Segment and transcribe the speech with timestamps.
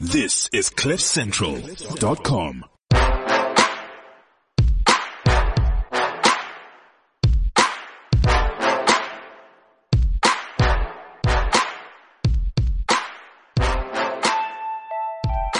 [0.00, 2.64] This is CliffCentral.com.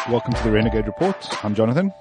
[0.09, 1.45] Welcome to the Renegade Report.
[1.45, 1.93] I'm Jonathan.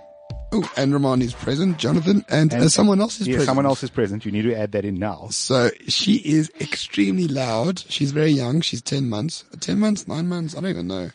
[0.51, 3.47] Oh, and Roman is present, Jonathan, and, uh, someone else is Yeah, present.
[3.49, 4.25] someone else is present.
[4.25, 5.27] You need to add that in now.
[5.29, 7.83] So she is extremely loud.
[7.87, 8.61] She's very young.
[8.61, 9.43] She's 10 months.
[9.59, 10.07] 10 months?
[10.07, 10.55] 9 months?
[10.57, 11.11] I don't even know.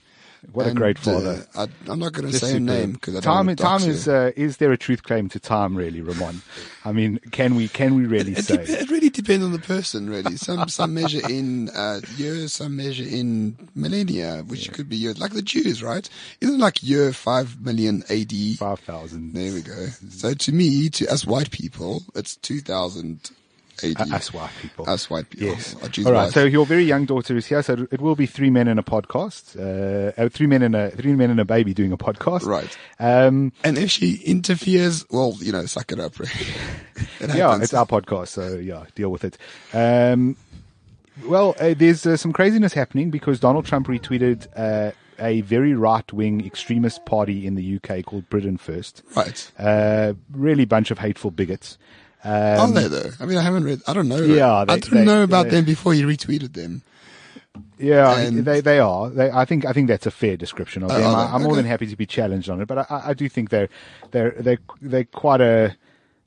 [0.53, 1.47] What a great father.
[1.55, 2.63] Uh, I, I'm not going to say superb.
[2.63, 5.29] name because I don't time, want to time is, uh, is there a truth claim
[5.31, 6.43] to time really, Roman?
[6.85, 8.57] I mean, can we, can we really It, say?
[8.59, 10.37] dep- it really depends on the person, really.
[10.37, 15.33] Some some measure in uh, years, some measure in millennia, which could be years, like
[15.33, 16.09] the Jews, right?
[16.41, 18.33] Isn't like year five million AD?
[18.59, 19.33] 5,000.
[19.35, 19.87] There we go.
[20.11, 23.31] So to me, to us white people, it's two thousand
[23.83, 24.13] AD.
[24.13, 24.89] Us white people.
[24.89, 25.49] Us white people.
[25.49, 25.75] Yes.
[25.91, 26.33] Jews All right.
[26.33, 27.63] So your very young daughter is here.
[27.63, 29.57] So it will be three men in a podcast.
[29.59, 32.45] Uh, uh, three men and a three men and a baby doing a podcast.
[32.45, 32.77] Right.
[33.01, 36.15] Um, And if she interferes, well, you know, suck it up.
[36.25, 37.33] Really.
[37.33, 39.39] It yeah, it's our podcast, so yeah, deal with it.
[39.73, 40.37] Um,
[41.25, 46.45] well, uh, there's uh, some craziness happening because Donald Trump retweeted uh, a very right-wing
[46.45, 49.03] extremist party in the UK called Britain First.
[49.17, 49.51] right.
[49.59, 51.79] Uh, really bunch of hateful bigots.
[52.25, 53.11] Are Um, they though?
[53.21, 53.83] I mean, I haven't read.
[53.87, 54.17] I don't know.
[54.23, 56.83] Yeah, I they- didn't they- know about they- them before you retweeted them.
[57.79, 59.11] Yeah, And- they they are.
[59.11, 61.05] They, I think I think that's a fair description of Oh, them.
[61.05, 61.33] are I, they?
[61.35, 63.69] I'm more than happy to be challenged on it, but I, I do think they're
[64.13, 65.77] they're they're they're quite a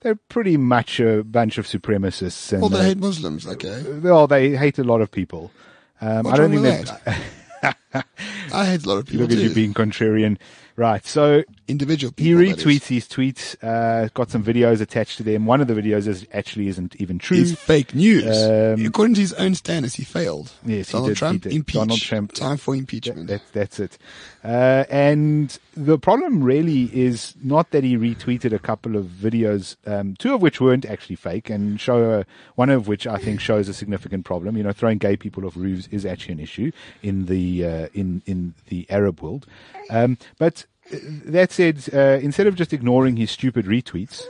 [0.01, 2.53] they're pretty much a bunch of supremacists.
[2.53, 3.47] And Well, they uh, hate Muslims.
[3.47, 5.51] Okay, well, they hate a lot of people.
[5.99, 7.17] Um, I don't think that.
[8.53, 10.37] I hate a lot of people Look at you being contrarian.
[10.77, 11.03] Right.
[11.03, 15.47] So Individual he that retweets his tweets, uh, got some videos attached to them.
[15.47, 17.39] One of the videos is actually isn't even true.
[17.39, 18.25] It's fake news.
[18.25, 20.51] Um, According to his own standards, he failed.
[20.63, 21.77] Yes, he Donald did, Trump impeached.
[21.79, 23.27] Donald Trump- Time for impeachment.
[23.27, 23.97] that, that's it.
[24.43, 30.15] Uh, and the problem really is not that he retweeted a couple of videos, um,
[30.17, 33.67] two of which weren't actually fake, and show uh, one of which I think shows
[33.67, 34.55] a significant problem.
[34.55, 36.71] You know, throwing gay people off roofs is actually an issue
[37.01, 39.47] in the uh, in in the Arab world.
[39.89, 44.23] Um, but that said, uh, instead of just ignoring his stupid retweets,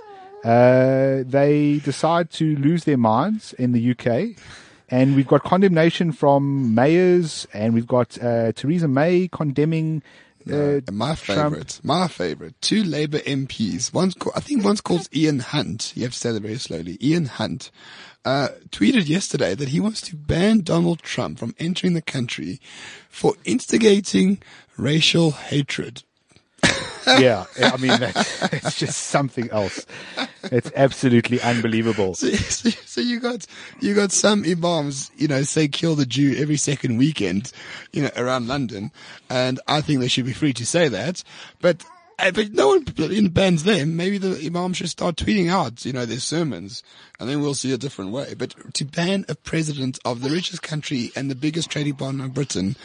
[0.43, 4.37] uh, they decide to lose their minds in the UK.
[4.89, 10.01] And we've got condemnation from mayors, and we've got uh, Theresa May condemning.
[10.49, 11.55] Uh, my Trump.
[11.55, 13.93] favorite, my favorite, two Labour MPs.
[13.93, 15.91] One's called, I think one's called Ian Hunt.
[15.93, 16.97] You have to say that very slowly.
[17.01, 17.69] Ian Hunt
[18.23, 22.61] uh, tweeted yesterday that he wants to ban Donald Trump from entering the country
[23.09, 24.41] for instigating
[24.77, 26.03] racial hatred.
[27.07, 29.85] Yeah, I mean that's just something else.
[30.43, 32.15] It's absolutely unbelievable.
[32.15, 33.45] So, so, so you got
[33.79, 37.51] you got some imams, you know, say kill the Jew every second weekend,
[37.91, 38.91] you know, around London,
[39.29, 41.23] and I think they should be free to say that.
[41.61, 41.83] But
[42.19, 43.95] uh, but no one in bans them.
[43.95, 46.81] Maybe the imam should start tweeting out, you know, their sermons,
[47.19, 48.33] and then we'll see a different way.
[48.35, 52.33] But to ban a president of the richest country and the biggest trading partner of
[52.33, 52.75] Britain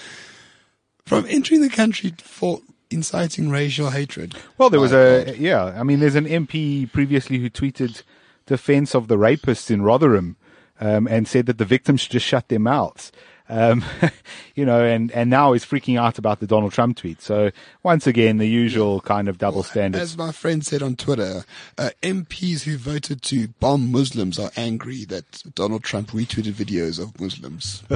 [1.06, 2.60] from entering the country for
[2.92, 4.34] inciting racial hatred.
[4.58, 5.36] Well, there was a God.
[5.36, 5.64] yeah.
[5.64, 8.02] I mean, there's an MP previously who tweeted
[8.46, 10.36] defense of the rapists in Rotherham,
[10.80, 13.12] um, and said that the victims should just shut their mouths.
[13.48, 13.84] Um,
[14.54, 17.20] you know, and, and now is freaking out about the Donald Trump tweet.
[17.20, 17.50] So
[17.82, 20.02] once again, the usual kind of double standards.
[20.02, 21.44] As my friend said on Twitter,
[21.76, 27.20] uh, MPs who voted to bomb Muslims are angry that Donald Trump retweeted videos of
[27.20, 27.82] Muslims.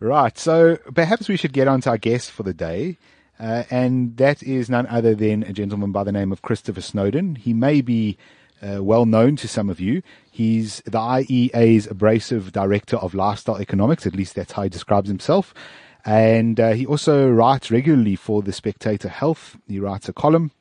[0.00, 0.36] Right.
[0.36, 2.98] So perhaps we should get on to our guest for the day.
[3.38, 7.34] Uh, and that is none other than a gentleman by the name of Christopher Snowdon.
[7.36, 8.16] He may be
[8.62, 10.02] uh, well known to some of you.
[10.30, 14.06] He's the IEA's abrasive director of lifestyle economics.
[14.06, 15.52] At least that's how he describes himself.
[16.04, 19.56] And uh, he also writes regularly for the Spectator Health.
[19.66, 20.52] He writes a column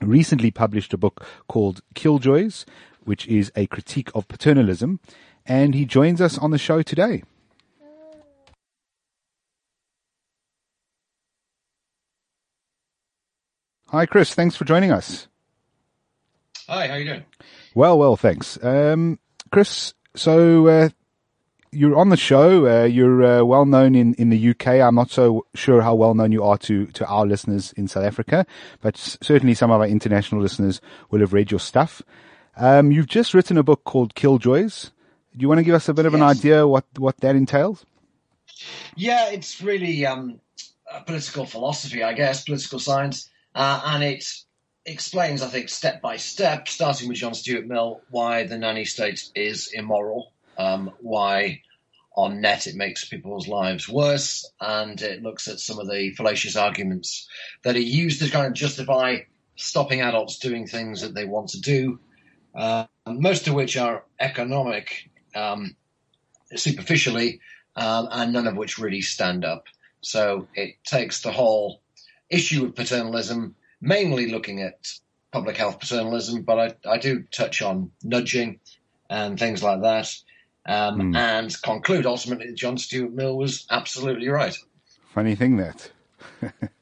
[0.00, 2.64] recently published a book called Killjoys,
[3.04, 5.00] which is a critique of paternalism.
[5.46, 7.22] And he joins us on the show today.
[13.94, 14.34] Hi, Chris.
[14.34, 15.28] Thanks for joining us.
[16.68, 17.24] Hi, how you doing?
[17.76, 18.58] Well, well, thanks.
[18.60, 19.20] Um,
[19.52, 20.88] Chris, so uh,
[21.70, 22.66] you're on the show.
[22.66, 24.66] Uh, you're uh, well known in, in the UK.
[24.66, 28.02] I'm not so sure how well known you are to, to our listeners in South
[28.02, 28.44] Africa,
[28.80, 30.80] but certainly some of our international listeners
[31.12, 32.02] will have read your stuff.
[32.56, 34.90] Um, you've just written a book called Killjoys.
[35.36, 37.86] Do you want to give us a bit of an idea what, what that entails?
[38.96, 40.40] Yeah, it's really um,
[40.92, 44.24] a political philosophy, I guess, political science, uh, and it
[44.86, 49.28] explains, I think, step by step, starting with John Stuart Mill, why the nanny state
[49.34, 51.62] is immoral, um, why
[52.16, 56.56] on net it makes people's lives worse, and it looks at some of the fallacious
[56.56, 57.28] arguments
[57.62, 59.18] that are used to kind of justify
[59.56, 61.98] stopping adults doing things that they want to do,
[62.54, 65.74] uh, most of which are economic um,
[66.54, 67.40] superficially,
[67.76, 69.66] um, and none of which really stand up.
[70.00, 71.80] So it takes the whole
[72.30, 74.74] issue of paternalism, mainly looking at
[75.32, 78.60] public health paternalism, but I, I do touch on nudging
[79.10, 80.14] and things like that,
[80.66, 81.16] um, mm.
[81.16, 84.56] and conclude ultimately that John Stuart Mill was absolutely right.
[85.12, 85.90] Funny thing that.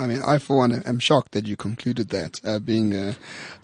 [0.00, 3.14] I mean, I for one am shocked that you concluded that, uh, being a,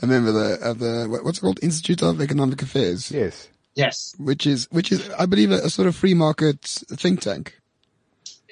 [0.01, 3.11] a, member of the, of the what's it called Institute of Economic Affairs.
[3.11, 3.49] Yes.
[3.75, 4.15] Yes.
[4.19, 7.59] Which is which is I believe a, a sort of free market think tank.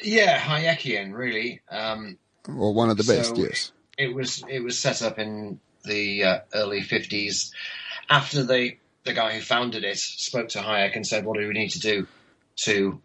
[0.03, 1.63] Yeah, Hayekian, really.
[1.71, 2.19] Um,
[2.49, 3.37] or one of the best.
[3.37, 3.73] So yes.
[3.99, 7.53] It was it was set up in the uh, early fifties
[8.11, 11.55] after the the guy who founded it spoke to Hayek and said, "What do we
[11.55, 12.07] need to do
[12.57, 13.01] to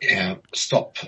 [0.00, 0.98] you know, stop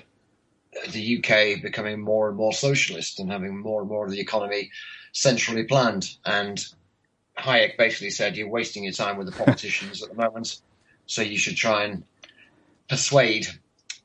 [0.89, 4.71] the UK becoming more and more socialist and having more and more of the economy
[5.13, 6.63] centrally planned?" And
[7.37, 10.59] Hayek basically said, "You're wasting your time with the politicians at the moment,
[11.05, 12.03] so you should try and
[12.87, 13.47] persuade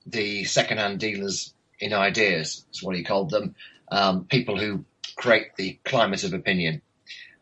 [0.06, 3.54] the second-hand dealers in ideas." Is what he called them,
[3.90, 4.84] um, people who
[5.16, 6.80] create the climate of opinion,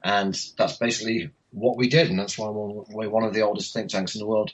[0.03, 3.91] and that's basically what we did, and that's why we're one of the oldest think
[3.91, 4.53] tanks in the world.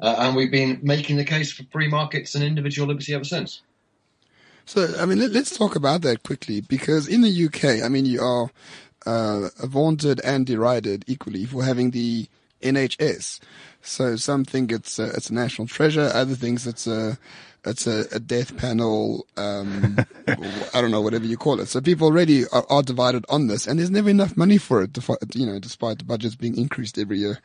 [0.00, 3.62] Uh, and we've been making the case for free markets and individual liberty ever since.
[4.66, 8.06] So, I mean, let, us talk about that quickly because in the UK, I mean,
[8.06, 8.50] you are
[9.06, 12.28] uh, vaunted and derided equally for having the
[12.62, 13.40] NHS.
[13.82, 17.18] So some think it's a, it's a national treasure, other things it's a
[17.64, 19.26] it's a, a death panel.
[19.36, 21.66] Um, I don't know, whatever you call it.
[21.66, 24.96] So people already are, are, divided on this, and there's never enough money for it.
[25.34, 27.40] You know, despite the budgets being increased every year.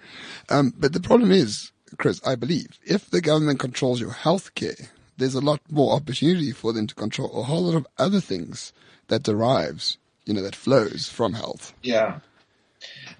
[0.50, 4.89] Um, but the problem is, Chris, I believe if the government controls your health care,
[5.18, 8.74] there's a lot more opportunity for them to control a whole lot of other things
[9.07, 9.98] that derives
[10.30, 11.74] you know, that flows from health.
[11.81, 12.19] Yeah.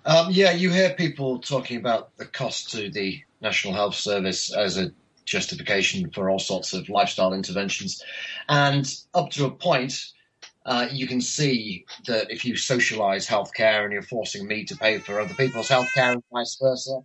[0.06, 4.78] Um, yeah, you hear people talking about the cost to the National Health Service as
[4.78, 4.92] a
[5.30, 8.04] justification for all sorts of lifestyle interventions.
[8.48, 10.06] And up to a point,
[10.66, 15.00] uh, you can see that if you socialize healthcare and you're forcing me to pay
[15.00, 17.00] for other people's healthcare and vice versa.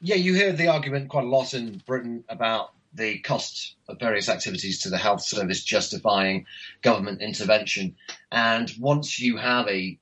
[0.00, 4.28] Yeah, you hear the argument quite a lot in Britain about the cost of various
[4.28, 6.46] activities to the health service justifying
[6.82, 7.96] government intervention.
[8.32, 9.98] And once you have a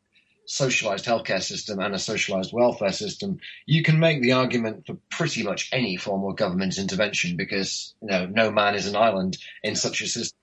[0.49, 5.43] socialized healthcare system and a socialized welfare system, you can make the argument for pretty
[5.43, 9.77] much any form of government intervention because, you know, no man is an island in
[9.77, 10.39] such a system.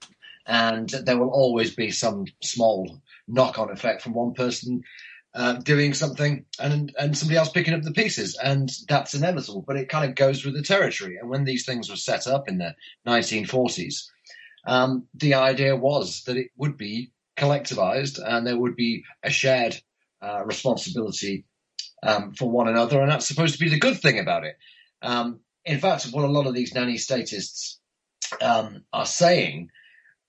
[0.46, 4.84] And there will always be some small knock on effect from one person
[5.34, 9.66] uh, doing something and and somebody else picking up the pieces, and that's inevitable.
[9.68, 11.18] But it kind of goes with the territory.
[11.18, 12.76] And when these things were set up in the
[13.08, 14.06] 1940s,
[14.66, 19.82] um, the idea was that it would be collectivized and there would be a shared
[20.22, 21.46] uh, responsibility
[22.04, 24.58] um, for one another, and that's supposed to be the good thing about it.
[25.02, 27.80] Um, in fact, what a lot of these nanny statists
[28.42, 29.70] um, are saying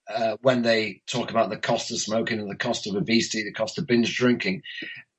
[0.08, 3.52] uh, when they talk about the cost of smoking and the cost of obesity, the
[3.52, 4.62] cost of binge drinking,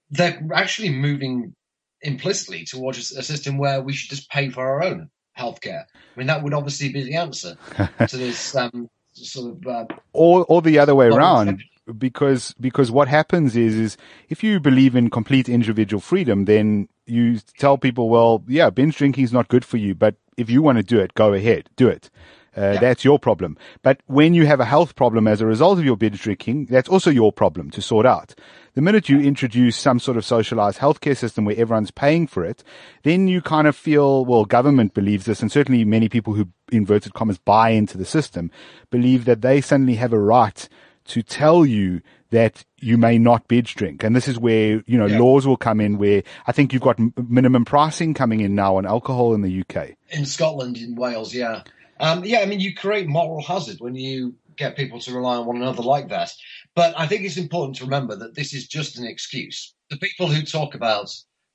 [0.10, 1.54] they're actually moving
[2.02, 5.84] implicitly towards a system where we should just pay for our own healthcare.
[5.84, 7.58] I mean, that would obviously be the answer
[8.08, 9.68] to this um, sort of.
[9.68, 11.64] Uh, or, or the other way around.
[11.98, 13.98] Because because what happens is is
[14.30, 19.24] if you believe in complete individual freedom, then you tell people, well, yeah, binge drinking
[19.24, 21.88] is not good for you, but if you want to do it, go ahead, do
[21.88, 22.10] it.
[22.58, 22.80] Uh, yeah.
[22.80, 23.56] That's your problem.
[23.84, 26.90] But when you have a health problem as a result of your binge drinking, that's
[26.90, 28.34] also your problem to sort out.
[28.74, 32.64] The minute you introduce some sort of socialized healthcare system where everyone's paying for it,
[33.04, 37.14] then you kind of feel, well, government believes this, and certainly many people who, inverted
[37.14, 38.50] commas, buy into the system,
[38.90, 40.68] believe that they suddenly have a right
[41.08, 44.04] to tell you that you may not binge drink.
[44.04, 45.20] And this is where, you know, yeah.
[45.20, 47.00] laws will come in where I think you've got
[47.30, 49.92] minimum pricing coming in now on alcohol in the UK.
[50.10, 51.64] In Scotland, in Wales, yeah.
[52.00, 55.46] Um, yeah, I mean, you create moral hazard when you get people to rely on
[55.46, 56.34] one another like that.
[56.76, 59.74] But I think it's important to remember that this is just an excuse.
[59.90, 61.10] The people who talk about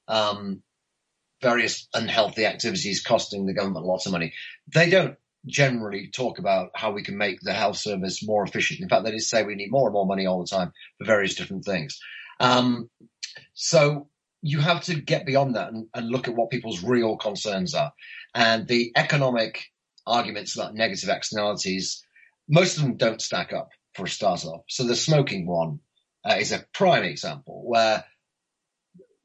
[0.08, 0.62] um,
[1.42, 4.32] various unhealthy activities costing the government lots of money,
[4.72, 5.16] they don't
[5.46, 8.80] generally talk about how we can make the health service more efficient.
[8.80, 11.04] In fact, they just say we need more and more money all the time for
[11.04, 11.98] various different things.
[12.40, 12.88] Um,
[13.54, 14.08] so
[14.40, 17.92] you have to get beyond that and, and, look at what people's real concerns are.
[18.34, 19.64] And the economic
[20.06, 22.04] arguments about negative externalities,
[22.48, 24.62] most of them don't stack up for a start off.
[24.68, 25.80] So the smoking one
[26.28, 28.04] uh, is a prime example where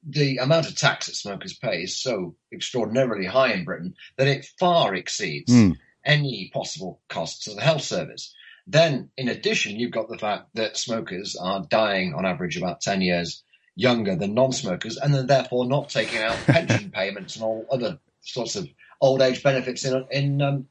[0.08, 4.48] the amount of tax that smokers pay is so extraordinarily high in Britain that it
[4.60, 5.78] far exceeds Mm.
[6.08, 8.34] Any possible costs to the health service.
[8.66, 13.02] Then, in addition, you've got the fact that smokers are dying on average about 10
[13.02, 13.44] years
[13.76, 18.56] younger than non-smokers and are therefore not taking out pension payments and all other sorts
[18.56, 18.68] of
[19.00, 20.68] old age benefits in, in, um,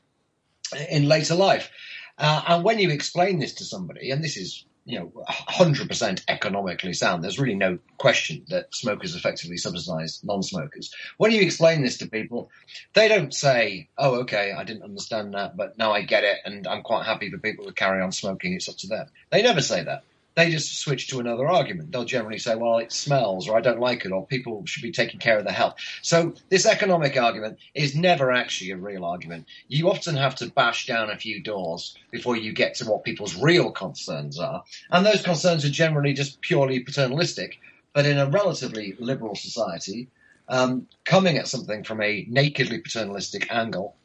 [0.91, 1.71] in later life.
[2.19, 6.93] Uh, and when you explain this to somebody, and this is you know, 100% economically
[6.93, 7.23] sound.
[7.23, 10.95] There's really no question that smokers effectively subsidize non-smokers.
[11.17, 12.51] When you explain this to people,
[12.95, 16.69] they don't say, oh, okay, I didn't understand that, but now I get it and
[16.69, 18.55] I'm quite happy for people to carry on smoking.
[18.55, 19.09] It's up to them.
[19.31, 20.05] They never say that.
[20.37, 21.91] They just switch to another argument.
[21.91, 24.93] They'll generally say, well, it smells or I don't like it or people should be
[24.93, 25.77] taking care of their health.
[26.03, 29.47] So this economic argument is never actually a real argument.
[29.69, 33.35] You often have to bash down a few doors before you get to what people's
[33.35, 34.63] real concerns are.
[34.91, 37.59] And those concerns are generally just purely paternalistic.
[37.95, 40.09] But in a relatively liberal society,
[40.51, 43.97] um, coming at something from a nakedly paternalistic angle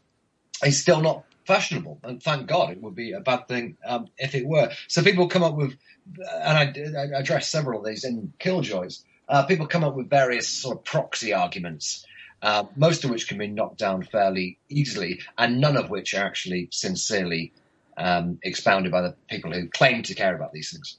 [0.63, 1.99] is still not fashionable.
[2.03, 4.71] And thank God it would be a bad thing um, if it were.
[4.87, 5.75] So people come up with,
[6.17, 10.47] and I, I address several of these in Killjoys, uh, people come up with various
[10.47, 12.05] sort of proxy arguments.
[12.41, 16.25] Uh, most of which can be knocked down fairly easily, and none of which are
[16.25, 17.53] actually sincerely
[17.97, 20.97] um, expounded by the people who claim to care about these things.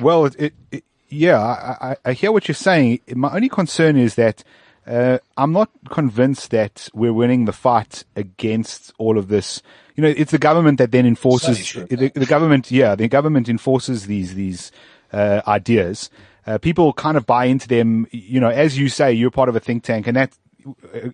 [0.00, 3.00] Well, it, it, yeah, I, I, hear what you're saying.
[3.14, 4.44] My only concern is that
[4.86, 9.62] uh, I'm not convinced that we're winning the fight against all of this.
[9.94, 12.70] You know, it's the government that then enforces the, the, government.
[12.70, 14.72] Yeah, the government enforces these these
[15.12, 16.10] uh, ideas.
[16.46, 18.06] Uh, people kind of buy into them.
[18.10, 20.32] You know, as you say, you're part of a think tank, and that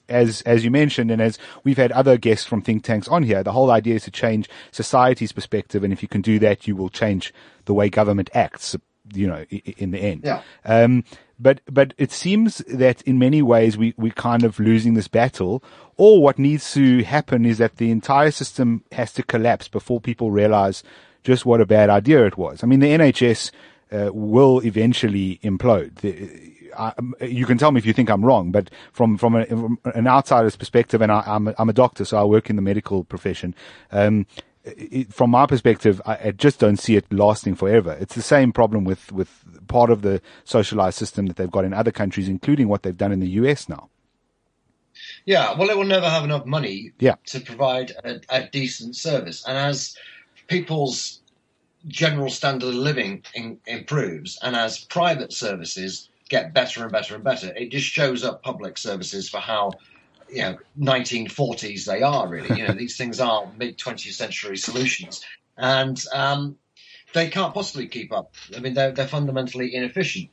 [0.09, 3.43] as as you mentioned, and as we've had other guests from think tanks on here,
[3.43, 6.77] the whole idea is to change society's perspective, and if you can do that, you
[6.77, 7.35] will change
[7.67, 8.77] the way government acts.
[9.15, 10.23] You know, in the end.
[10.25, 10.43] Yeah.
[10.65, 11.05] Um,
[11.39, 15.63] but but it seems that in many ways we we're kind of losing this battle.
[15.97, 20.31] Or what needs to happen is that the entire system has to collapse before people
[20.31, 20.85] realize
[21.25, 22.63] just what a bad idea it was.
[22.63, 23.51] I mean, the NHS
[23.91, 25.97] uh, will eventually implode.
[25.97, 26.93] The, I,
[27.25, 30.07] you can tell me if you think I'm wrong, but from from, a, from an
[30.07, 33.05] outsider's perspective, and I, am a, I'm a doctor, so I work in the medical
[33.05, 33.55] profession.
[33.91, 34.27] Um,
[34.65, 37.97] it, from my perspective, I, I, just don't see it lasting forever.
[38.01, 41.73] It's the same problem with with part of the socialized system that they've got in
[41.73, 43.89] other countries, including what they've done in the US now.
[45.25, 47.17] Yeah, well, it will never have enough money yeah.
[47.27, 49.97] to provide a, a decent service, and as
[50.49, 51.21] people's
[51.87, 57.25] general standard of living in, improves, and as private services get better and better and
[57.25, 57.53] better.
[57.55, 59.73] It just shows up public services for how
[60.31, 62.59] you know 1940s they are really.
[62.59, 65.25] You know these things are mid 20th century solutions,
[65.57, 66.57] and um,
[67.15, 68.35] they can't possibly keep up.
[68.57, 70.31] I mean they're they're fundamentally inefficient.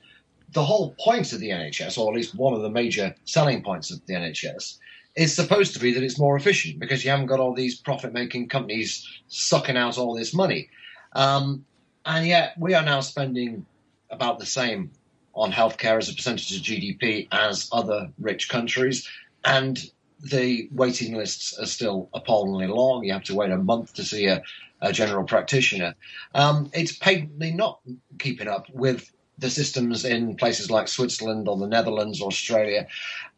[0.52, 3.92] The whole point of the NHS, or at least one of the major selling points
[3.92, 4.78] of the NHS,
[5.16, 8.14] is supposed to be that it's more efficient because you haven't got all these profit
[8.14, 10.70] making companies sucking out all this money.
[11.14, 11.66] Um,
[12.06, 13.66] and yet we are now spending
[14.10, 14.92] about the same
[15.34, 19.10] on healthcare as a percentage of GDP as other rich countries.
[19.46, 19.80] And
[20.20, 23.04] the waiting lists are still appallingly long.
[23.04, 24.42] You have to wait a month to see a,
[24.82, 25.96] a general practitioner.
[26.34, 27.80] Um, it's patently not
[28.18, 32.88] keeping up with the systems in places like Switzerland or the Netherlands or Australia.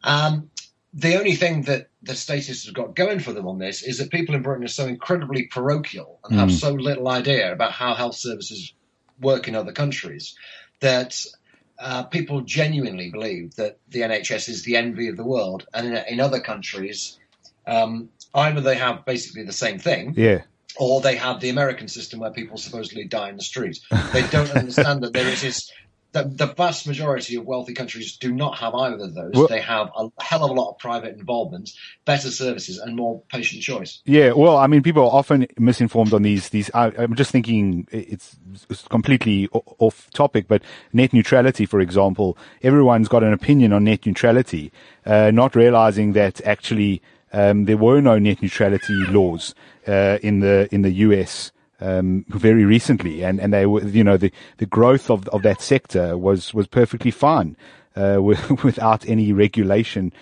[0.04, 0.50] Um,
[0.94, 4.10] the only thing that the statists have got going for them on this is that
[4.10, 6.40] people in Britain are so incredibly parochial and mm.
[6.40, 8.74] have so little idea about how health services
[9.20, 10.36] work in other countries
[10.80, 11.26] that
[11.80, 15.96] uh, people genuinely believe that the NHS is the envy of the world, and in,
[16.08, 17.20] in other countries,
[17.66, 20.42] um, either they have basically the same thing, yeah,
[20.78, 23.80] or they have the American system where people supposedly die in the street.
[24.14, 25.72] They don't understand that there is this.
[26.14, 29.32] The, the, vast majority of wealthy countries do not have either of those.
[29.34, 31.72] Well, they have a hell of a lot of private involvement,
[32.06, 34.02] better services, and more patient choice.
[34.06, 36.50] Yeah, well, I mean, people are often misinformed on these.
[36.50, 38.38] These, I, am just thinking it's,
[38.70, 44.06] it's completely off topic, but net neutrality, for example, everyone's got an opinion on net
[44.06, 44.72] neutrality,
[45.06, 47.02] uh, not realizing that actually
[47.34, 49.54] um, there were no net neutrality laws
[49.88, 54.18] uh, in the in the US um, very recently, and, and they were, you know,
[54.18, 57.56] the, the growth of, of that sector was, was perfectly fine.
[57.96, 58.22] Uh,
[58.64, 60.14] without any regulation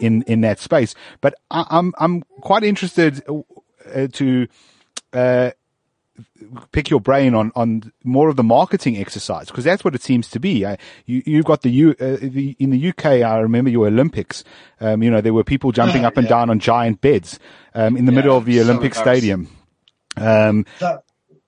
[0.00, 4.48] in in that space, but I, I'm I'm quite interested uh, to
[5.14, 5.52] uh,
[6.72, 10.28] pick your brain on, on more of the marketing exercise because that's what it seems
[10.28, 10.64] to be.
[10.64, 10.76] Uh,
[11.06, 13.06] you, you've got the, U, uh, the, in the UK.
[13.06, 14.44] I remember your Olympics.
[14.80, 16.30] Um, you know, there were people jumping up and yeah.
[16.30, 17.38] down on giant beds,
[17.74, 19.48] um, in the yeah, middle of the Olympic stadium.
[20.16, 21.04] Um, that,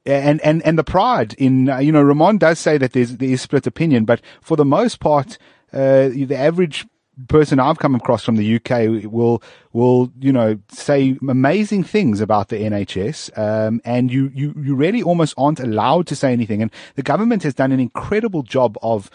[0.06, 3.28] and, and, and the pride in, uh, you know, Roman does say that there's, there
[3.28, 5.38] is split opinion, but for the most part,
[5.72, 6.86] uh, the average
[7.28, 9.42] person I've come across from the UK will
[9.72, 15.02] will you know say amazing things about the NHS, um, and you you you really
[15.02, 16.60] almost aren't allowed to say anything.
[16.62, 19.10] And the government has done an incredible job of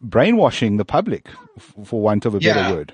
[0.00, 1.28] brainwashing the public,
[1.84, 2.54] for want of a Yeah.
[2.54, 2.92] better word.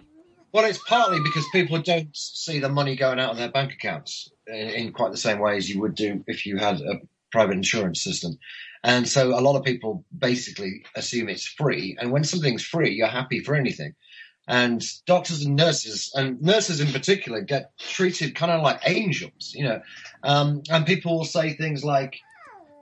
[0.53, 4.31] Well, it's partly because people don't see the money going out of their bank accounts
[4.47, 7.01] in, quite the same way as you would do if you had a
[7.33, 8.39] private insurance system.
[8.83, 11.97] And so a lot of people basically assume it's free.
[12.01, 13.95] And when something's free, you're happy for anything.
[14.49, 19.65] And doctors and nurses, and nurses in particular, get treated kind of like angels, you
[19.65, 19.81] know.
[20.23, 22.21] Um, and people will say things like,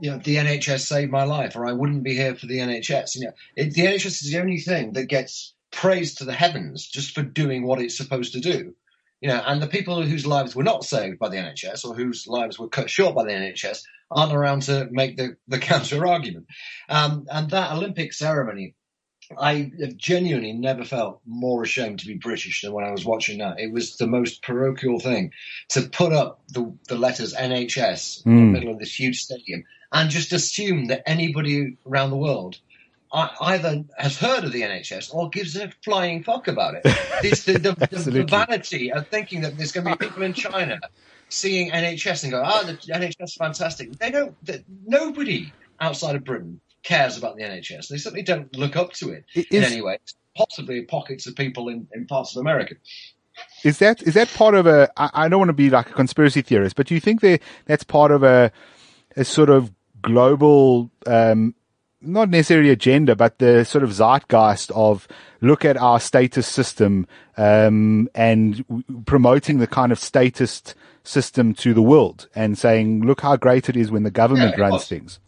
[0.00, 3.16] you know, the NHS saved my life, or I wouldn't be here for the NHS.
[3.16, 6.86] You know, it, the NHS is the only thing that gets praised to the heavens
[6.86, 8.74] just for doing what it's supposed to do.
[9.24, 12.26] You know, and the people whose lives were not saved by the NHS or whose
[12.26, 16.44] lives were cut short by the NHS aren't around to make the, the counter argument.
[16.90, 18.74] Um, and that Olympic ceremony,
[19.38, 23.38] I have genuinely never felt more ashamed to be British than when I was watching
[23.38, 23.58] that.
[23.58, 25.30] It was the most parochial thing
[25.70, 28.52] to put up the, the letters NHS in the Mm.
[28.52, 32.58] middle of this huge stadium and just assume that anybody around the world
[33.14, 36.82] either has heard of the NHS or gives a flying fuck about it.
[37.22, 40.78] It's the, the, the, vanity of thinking that there's going to be people in China
[41.30, 43.98] seeing NHS and go, ah, the NHS is fantastic.
[43.98, 47.88] They don't, that nobody outside of Britain cares about the NHS.
[47.88, 49.98] They certainly don't look up to it It in is- any way.
[50.36, 52.74] Possibly pockets of people in, in parts of America.
[53.62, 54.90] Is that is that part of a?
[54.96, 57.40] I, I don't want to be like a conspiracy theorist, but do you think that
[57.66, 58.50] that's part of a
[59.16, 61.54] a sort of global, um,
[62.04, 65.08] not necessarily agenda, but the sort of zeitgeist of
[65.40, 67.06] look at our statist system
[67.36, 73.20] um, and w- promoting the kind of statist system to the world and saying, look
[73.20, 74.88] how great it is when the government Yeah, runs was.
[74.88, 75.18] things.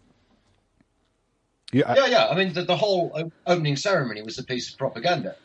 [1.72, 2.26] Yeah, Yeah, yeah.
[2.28, 5.36] I mean, the, the whole opening ceremony was a piece of propaganda.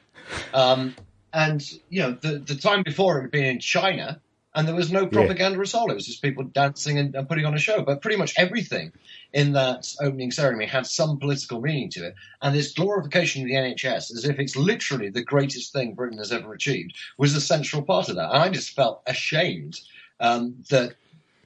[0.53, 0.95] Um,
[1.33, 4.21] and, you know, the, the time before it had been in China,
[4.53, 5.89] and there was no propaganda at all.
[5.89, 7.83] It was just people dancing and, and putting on a show.
[7.83, 8.91] But pretty much everything
[9.31, 12.15] in that opening ceremony had some political meaning to it.
[12.41, 16.33] And this glorification of the NHS, as if it's literally the greatest thing Britain has
[16.33, 18.29] ever achieved, was a central part of that.
[18.33, 19.79] And I just felt ashamed
[20.19, 20.95] um, that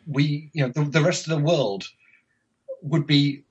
[0.08, 1.88] we, you know, the, the rest of the world
[2.82, 3.44] would be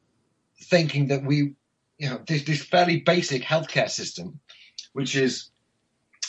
[0.63, 1.55] thinking that we,
[1.99, 4.41] you know, this, this fairly basic healthcare system,
[4.95, 5.51] which is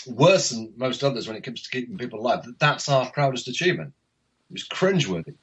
[0.08, 3.94] worse than most others when it comes to keeping people alive, that's our proudest achievement.
[4.50, 5.36] It was cringeworthy.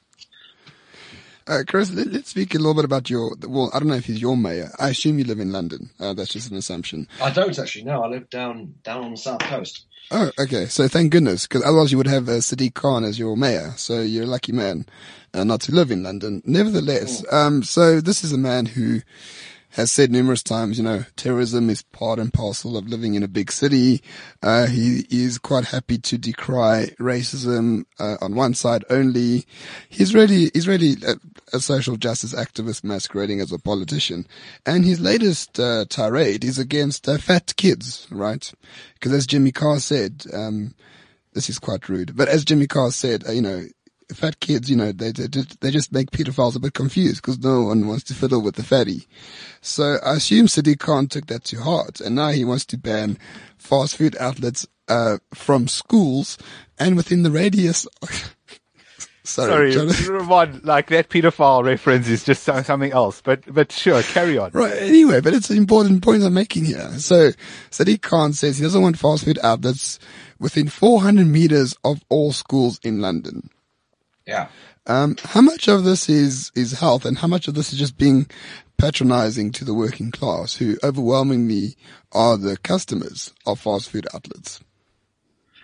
[1.45, 4.05] Uh, Chris, let, let's speak a little bit about your, well, I don't know if
[4.05, 4.71] he's your mayor.
[4.79, 5.89] I assume you live in London.
[5.99, 7.07] Uh, that's just an assumption.
[7.21, 8.01] I don't actually know.
[8.01, 9.85] I live down down on the south coast.
[10.11, 10.67] Oh, okay.
[10.67, 13.73] So thank goodness, because otherwise you would have uh, Sadiq Khan as your mayor.
[13.75, 14.85] So you're a lucky man
[15.33, 16.41] uh, not to live in London.
[16.45, 19.01] Nevertheless, um, so this is a man who
[19.73, 23.27] has said numerous times, you know, terrorism is part and parcel of living in a
[23.27, 24.03] big city.
[24.43, 29.45] Uh, he is quite happy to decry racism uh, on one side only.
[29.89, 31.15] He's really, he's really a,
[31.53, 34.27] a social justice activist masquerading as a politician.
[34.63, 38.53] And his latest uh, tirade is against uh, fat kids, right?
[38.93, 40.75] Because as Jimmy Carr said, um,
[41.33, 43.63] this is quite rude, but as Jimmy Carr said, uh, you know,
[44.13, 47.39] fat kids, you know, they, they, just- they just make pedophiles a bit confused because
[47.39, 49.07] no one wants to fiddle with the fatty.
[49.61, 53.17] So I assume Sadiq Khan took that to heart and now he wants to ban
[53.57, 56.37] fast food outlets, uh, from schools
[56.77, 57.87] and within the radius.
[59.25, 60.09] Sorry, Sorry.
[60.09, 63.21] Roman, like that pedophile reference is just something else.
[63.21, 64.51] But but sure, carry on.
[64.51, 64.73] Right.
[64.73, 66.91] Anyway, but it's an important point I'm making here.
[66.99, 67.31] So
[67.71, 69.97] Sadiq Khan says he doesn't want fast food outlets
[70.39, 73.49] within 400 meters of all schools in London.
[74.25, 74.47] Yeah.
[74.85, 77.97] Um, how much of this is, is health and how much of this is just
[77.97, 78.27] being
[78.77, 81.75] patronizing to the working class who overwhelmingly
[82.11, 84.59] are the customers of fast food outlets?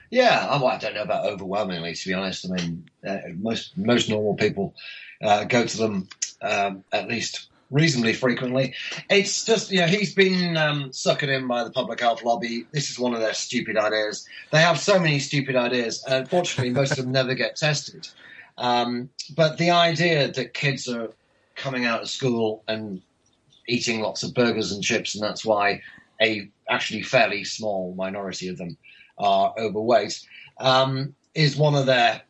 [0.09, 2.49] Yeah, I, well, I don't know about overwhelmingly, to be honest.
[2.49, 4.73] I mean, uh, most most normal people
[5.21, 6.07] uh, go to them
[6.41, 8.73] um, at least reasonably frequently.
[9.09, 12.65] It's just, you know, he's been um, suckered in by the public health lobby.
[12.71, 14.27] This is one of their stupid ideas.
[14.51, 18.07] They have so many stupid ideas, and unfortunately, most of them never get tested.
[18.59, 21.11] Um, but the idea that kids are
[21.55, 23.01] coming out of school and
[23.67, 25.81] eating lots of burgers and chips, and that's why
[26.21, 28.77] a actually fairly small minority of them
[29.17, 30.21] are overweight,
[30.59, 32.21] um, is one of their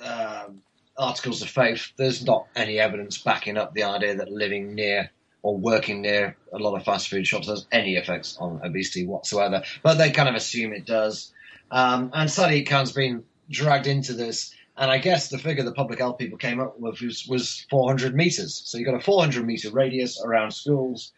[0.00, 0.62] um
[0.98, 1.92] articles of faith.
[1.96, 5.10] There's not any evidence backing up the idea that living near
[5.42, 9.62] or working near a lot of fast food shops has any effects on obesity whatsoever,
[9.82, 11.32] but they kind of assume it does.
[11.70, 15.98] Um, and Sadiq Khan's been dragged into this, and I guess the figure the public
[15.98, 18.62] health people came up with was, was 400 meters.
[18.64, 21.12] So you've got a 400 meter radius around schools.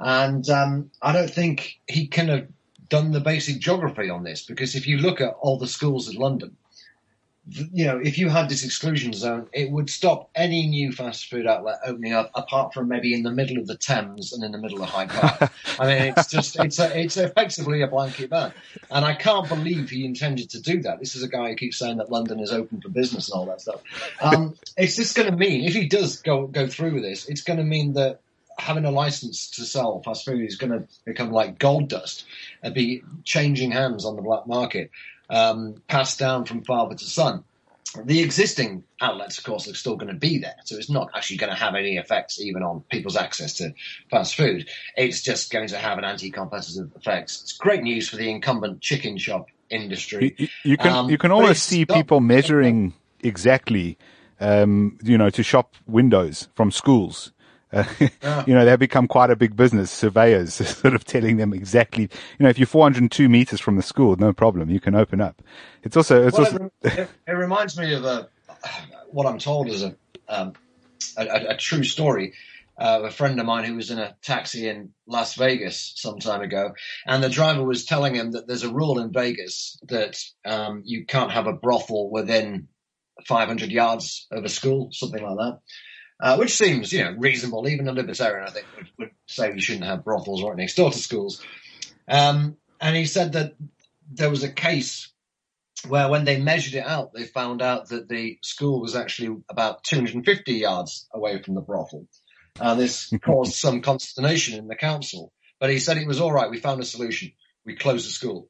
[0.00, 2.48] And um, I don't think he can have
[2.88, 6.16] done the basic geography on this because if you look at all the schools in
[6.16, 6.56] London,
[7.48, 11.46] you know, if you had this exclusion zone, it would stop any new fast food
[11.46, 14.58] outlet opening up, apart from maybe in the middle of the Thames and in the
[14.58, 15.50] middle of Hyde Park.
[15.78, 18.52] I mean, it's just it's a, it's effectively a blanket ban,
[18.90, 21.00] and I can't believe he intended to do that.
[21.00, 23.46] This is a guy who keeps saying that London is open for business and all
[23.46, 23.80] that stuff.
[24.20, 27.42] Um, it's just going to mean if he does go go through with this, it's
[27.42, 28.20] going to mean that
[28.58, 32.26] having a license to sell fast food is going to become like gold dust
[32.62, 34.90] and be changing hands on the black market
[35.30, 37.44] um, passed down from father to son.
[38.04, 41.38] The existing outlets, of course, are still going to be there, so it's not actually
[41.38, 43.72] going to have any effects even on people's access to
[44.10, 44.68] fast food.
[44.96, 47.30] It's just going to have an anti-competitive effect.
[47.42, 50.36] It's great news for the incumbent chicken shop industry.
[50.38, 53.98] You, you can Um, you can almost see not- people measuring exactly,
[54.38, 57.32] um, you know, to shop windows from schools.
[57.72, 57.84] Uh,
[58.22, 58.44] Yeah.
[58.46, 59.90] You know, they've become quite a big business.
[59.90, 64.16] Surveyors sort of telling them exactly, you know, if you're 402 meters from the school,
[64.16, 65.42] no problem, you can open up.
[65.82, 68.28] It's also, it's Well, also, it, it, it reminds me of a,
[69.08, 69.94] what I'm told is a,
[70.28, 70.52] um,
[71.16, 72.34] a, a, a true story.
[72.78, 76.40] Uh, a friend of mine who was in a taxi in Las Vegas some time
[76.40, 76.72] ago,
[77.04, 81.04] and the driver was telling him that there's a rule in Vegas that um, you
[81.04, 82.68] can't have a brothel within
[83.26, 85.58] 500 yards of a school, something like that.
[86.20, 87.66] Uh, which seems, you know, reasonable.
[87.66, 90.90] Even a libertarian, I think, would, would say we shouldn't have brothels right next door
[90.90, 91.42] to schools.
[92.06, 93.54] Um, and he said that
[94.12, 95.12] there was a case
[95.88, 99.82] where when they measured it out, they found out that the school was actually about
[99.84, 102.06] 250 yards away from the brothel.
[102.58, 105.32] Uh, this caused some consternation in the council.
[105.58, 106.50] But he said it was all right.
[106.50, 107.32] We found a solution.
[107.64, 108.48] We closed the school.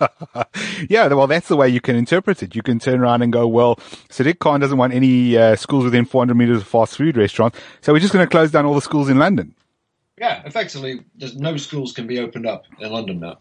[0.88, 2.54] yeah, well, that's the way you can interpret it.
[2.54, 3.76] You can turn around and go, well,
[4.08, 7.92] Sadiq Khan doesn't want any uh, schools within 400 meters of fast food restaurants, so
[7.92, 9.54] we're just going to close down all the schools in London.
[10.18, 13.38] Yeah, effectively, there's no schools can be opened up in London now.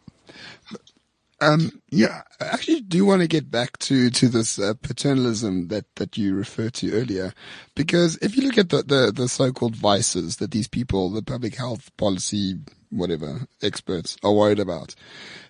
[1.43, 5.85] Um, yeah, I actually do want to get back to, to this uh, paternalism that,
[5.95, 7.33] that you referred to earlier,
[7.75, 11.55] because if you look at the, the, the so-called vices that these people, the public
[11.55, 12.55] health policy,
[12.89, 14.95] whatever experts are worried about,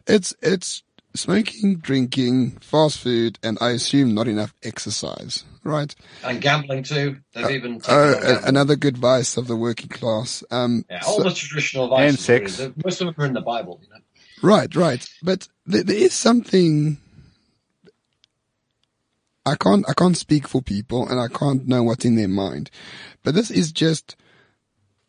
[0.07, 0.83] it's, it's
[1.15, 5.93] smoking, drinking, fast food, and I assume not enough exercise, right?
[6.23, 7.17] And gambling too.
[7.33, 8.45] They've even taken Oh, on a- gambling.
[8.47, 10.43] another good vice of the working class.
[10.49, 12.09] Um, yeah, all so- the traditional vices.
[12.09, 12.59] And sex.
[12.59, 12.73] really.
[12.83, 13.79] Most of them are in the Bible.
[13.83, 13.99] You know?
[14.41, 15.07] Right, right.
[15.21, 16.97] But there, is something.
[19.45, 22.69] I can't, I can't speak for people and I can't know what's in their mind.
[23.23, 24.15] But this is just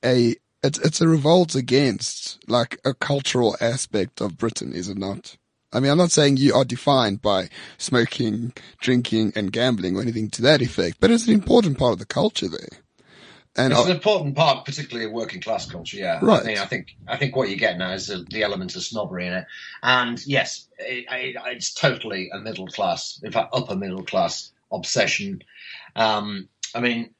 [0.04, 5.36] a, it's, it's a revolt against like a cultural aspect of Britain, is it not?
[5.72, 10.30] I mean, I'm not saying you are defined by smoking, drinking and gambling or anything
[10.30, 12.83] to that effect, but it's an important part of the culture there.
[13.56, 15.96] And It's I- an important part, particularly of working class culture.
[15.96, 16.42] Yeah, Right.
[16.42, 18.82] I, mean, I think I think what you get now is the, the element of
[18.82, 19.46] snobbery in it,
[19.82, 25.42] and yes, it, it, it's totally a middle class, in fact, upper middle class obsession.
[25.94, 27.10] Um, I mean,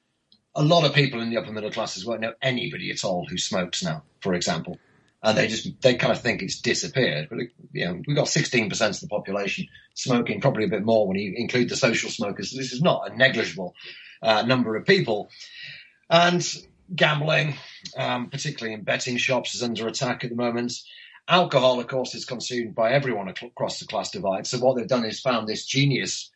[0.57, 3.39] a lot of people in the upper middle classes won't know anybody at all who
[3.39, 4.79] smokes now, for example,
[5.23, 7.29] and they just they kind of think it's disappeared.
[7.31, 7.39] But
[7.73, 11.33] you know, we've got 16% of the population smoking, probably a bit more when you
[11.37, 12.51] include the social smokers.
[12.51, 13.75] This is not a negligible
[14.21, 15.29] uh, number of people.
[16.11, 16.47] And
[16.95, 17.55] gambling,
[17.97, 20.73] um, particularly in betting shops, is under attack at the moment.
[21.27, 24.47] Alcohol, of course, is consumed by everyone across the class divide.
[24.47, 26.31] So what they've done is found this genius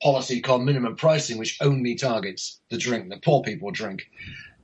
[0.00, 4.08] policy called minimum pricing, which only targets the drink that poor people drink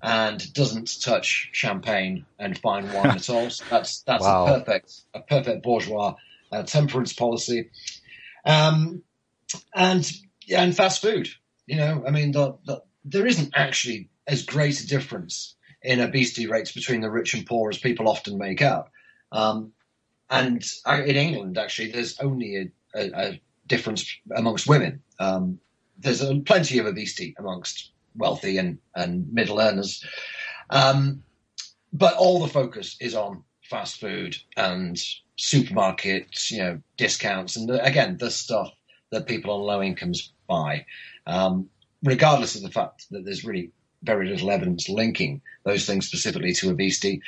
[0.00, 3.50] and doesn't touch champagne and fine wine at all.
[3.50, 4.44] So that's that's Wow.
[4.44, 6.14] a perfect a perfect bourgeois
[6.52, 7.70] uh, temperance policy.
[8.44, 9.02] Um,
[9.74, 10.08] and
[10.46, 11.28] yeah, and fast food.
[11.66, 16.46] You know, I mean, the, the, there isn't actually as great a difference in obesity
[16.46, 18.88] rates between the rich and poor as people often make out.
[19.32, 19.72] Um,
[20.30, 25.02] and in England, actually, there's only a, a, a difference amongst women.
[25.18, 25.58] Um,
[25.98, 30.04] there's uh, plenty of obesity amongst wealthy and, and middle earners.
[30.70, 31.22] Um,
[31.92, 34.96] but all the focus is on fast food and
[35.38, 38.70] supermarkets, you know, discounts, and again, the stuff
[39.10, 40.86] that people on low incomes buy,
[41.26, 41.68] um,
[42.02, 43.70] regardless of the fact that there's really
[44.04, 47.22] very little evidence linking those things specifically to obesity.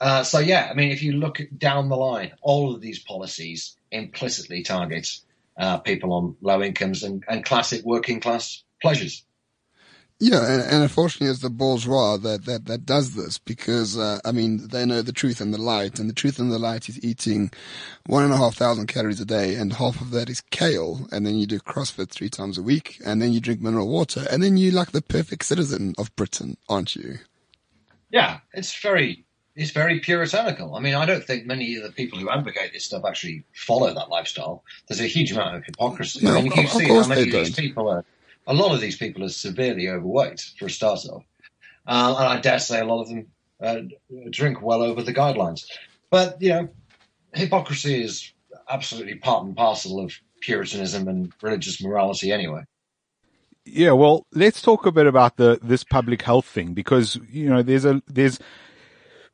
[0.00, 3.76] Uh, so yeah, I mean, if you look down the line, all of these policies
[3.90, 5.08] implicitly target
[5.56, 9.24] uh, people on low incomes and, and classic working class pleasures.
[10.20, 14.30] Yeah, and, and unfortunately, it's the bourgeois that, that, that does this because, uh, I
[14.30, 17.04] mean, they know the truth and the light, and the truth and the light is
[17.04, 17.50] eating
[18.06, 21.26] one and a half thousand calories a day, and half of that is kale, and
[21.26, 24.42] then you do CrossFit three times a week, and then you drink mineral water, and
[24.42, 27.18] then you're like the perfect citizen of Britain, aren't you?
[28.10, 29.24] Yeah, it's very,
[29.56, 30.76] is very puritanical.
[30.76, 33.92] I mean, I don't think many of the people who advocate this stuff actually follow
[33.92, 34.62] that lifestyle.
[34.88, 36.24] There's a huge amount of hypocrisy.
[36.24, 38.04] No, I mean, you of see how many of these people are.
[38.46, 41.24] A lot of these people are severely overweight for a start off,
[41.86, 43.26] uh, and I dare say a lot of them
[43.62, 43.80] uh,
[44.30, 45.64] drink well over the guidelines.
[46.10, 46.68] But you know,
[47.32, 48.32] hypocrisy is
[48.68, 52.64] absolutely part and parcel of Puritanism and religious morality, anyway.
[53.64, 57.62] Yeah, well, let's talk a bit about the this public health thing because you know
[57.62, 58.38] there's a there's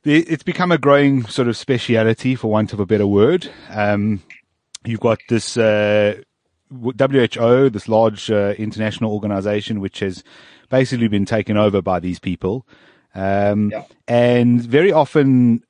[0.03, 3.49] there, it's become a growing sort of speciality, for want of a better word.
[3.69, 4.23] Um,
[4.85, 6.21] you've got this uh,
[6.71, 10.23] WHO, this large uh, international organization, which has
[10.69, 12.65] basically been taken over by these people,
[13.13, 13.83] um, Yeah.
[14.07, 15.63] and very often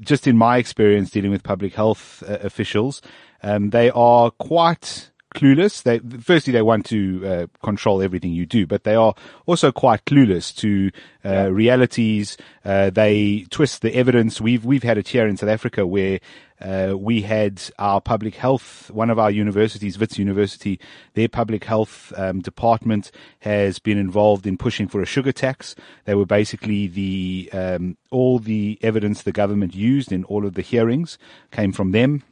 [0.00, 3.00] just in my experience dealing with public health uh, officials,
[3.42, 5.82] um, they are quite clueless.
[5.82, 9.14] They firstly they want to uh, control everything you do, but they are
[9.46, 10.90] also quite clueless to
[11.24, 12.36] uh, realities.
[12.64, 14.40] Uh, they twist the evidence.
[14.40, 16.20] We've we've had it here in South Africa where.
[16.62, 20.78] Uh, we had our public health, one of our universities, Wits University,
[21.14, 25.74] their public health um, department has been involved in pushing for a sugar tax.
[26.04, 30.60] They were basically the um, all the evidence the government used in all of the
[30.60, 31.16] hearings
[31.50, 32.24] came from them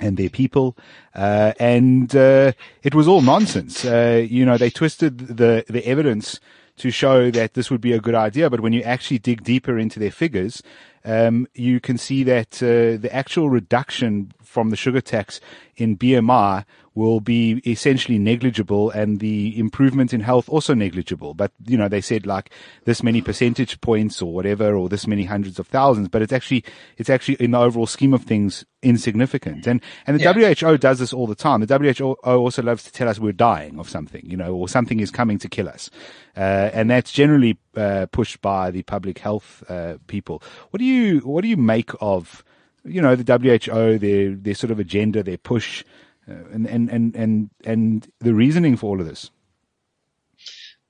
[0.00, 0.76] and their people,
[1.14, 3.84] uh, and uh, it was all nonsense.
[3.84, 6.40] Uh, you know, they twisted the the evidence
[6.76, 9.78] to show that this would be a good idea, but when you actually dig deeper
[9.78, 10.62] into their figures,
[11.04, 15.40] um, you can see that uh, the actual reduction from the sugar tax
[15.76, 16.64] in BMI
[16.96, 21.34] will be essentially negligible and the improvement in health also negligible.
[21.34, 22.50] But, you know, they said like
[22.84, 26.64] this many percentage points or whatever, or this many hundreds of thousands, but it's actually,
[26.98, 29.68] it's actually in the overall scheme of things insignificant.
[29.68, 30.52] And, and the Yeah.
[30.52, 31.64] WHO does this all the time.
[31.64, 34.98] The WHO also loves to tell us we're dying of something, you know, or something
[34.98, 35.90] is coming to kill us.
[36.36, 40.42] Uh, and that's generally, uh, pushed by the public health, uh, people.
[40.70, 42.42] What do you, what do you make of,
[42.84, 45.84] you know, the WHO, their, their sort of agenda, their push,
[46.28, 49.30] uh, and, and, and, and, and the reasoning for all of this?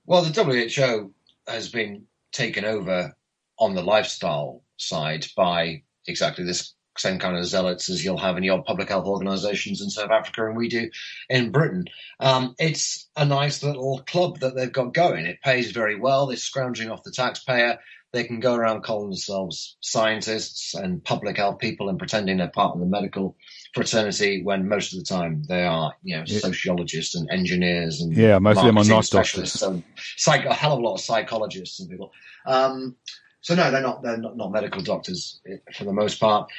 [0.07, 1.13] Well, the WHO
[1.47, 3.15] has been taken over
[3.59, 8.43] on the lifestyle side by exactly this same kind of zealots as you'll have in
[8.43, 10.91] your public health organisations in South Africa and we do
[11.29, 11.85] in Britain.
[12.19, 15.27] Um, it's a nice little club that they've got going.
[15.27, 16.27] It pays very well.
[16.27, 17.79] They're scrounging off the taxpayer.
[18.13, 22.75] They can go around calling themselves scientists and public health people and pretending they're part
[22.75, 23.37] of the medical
[23.73, 26.41] fraternity when most of the time they are, you know, Yeah.
[26.41, 29.83] sociologists and engineers and Yeah, most of them are not specialists doctors.
[30.17, 32.13] psych, a hell of a lot of psychologists and people.
[32.47, 32.97] Um,
[33.43, 34.03] so no, they're not.
[34.03, 36.51] They're not, not medical doctors eh, for the most part.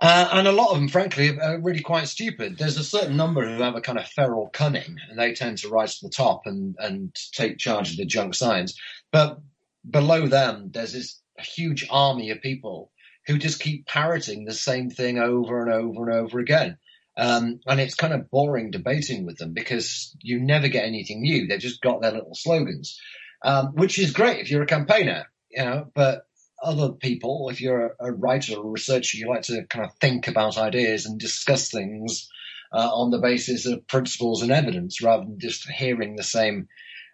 [0.00, 2.58] Uh, and a lot of them, frankly, are really quite stupid.
[2.58, 5.70] There's a certain number who have a kind of feral cunning, and they tend to
[5.70, 8.78] rise to the top and, and take charge of the junk science.
[9.10, 9.40] But
[9.88, 12.90] below them, there's this huge army of people
[13.26, 16.78] who just keep parroting the same thing over and over and over again.
[17.18, 21.46] Um, and it's kind of boring debating with them because you never get anything new.
[21.46, 23.00] They've just got their little slogans,
[23.42, 26.26] um, which is great if you're a campaigner, you know, but
[26.62, 30.28] other people, if you're a, writer or a researcher, you like to kind of think
[30.28, 32.28] about ideas and discuss things
[32.72, 36.68] uh, on the basis of principles and evidence rather than just hearing the same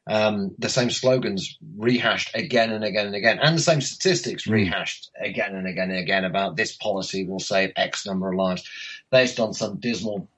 [0.06, 5.10] um, the same slogans rehashed again and again and again, and the same statistics rehashed
[5.20, 8.68] again and again and again about this policy will save X number of lives
[9.10, 10.28] based on some dismal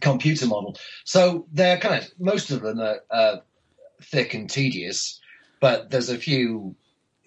[0.00, 0.76] computer model.
[1.04, 3.36] So they're kind of most of them are uh,
[4.02, 5.20] thick and tedious,
[5.60, 6.74] but there's a few,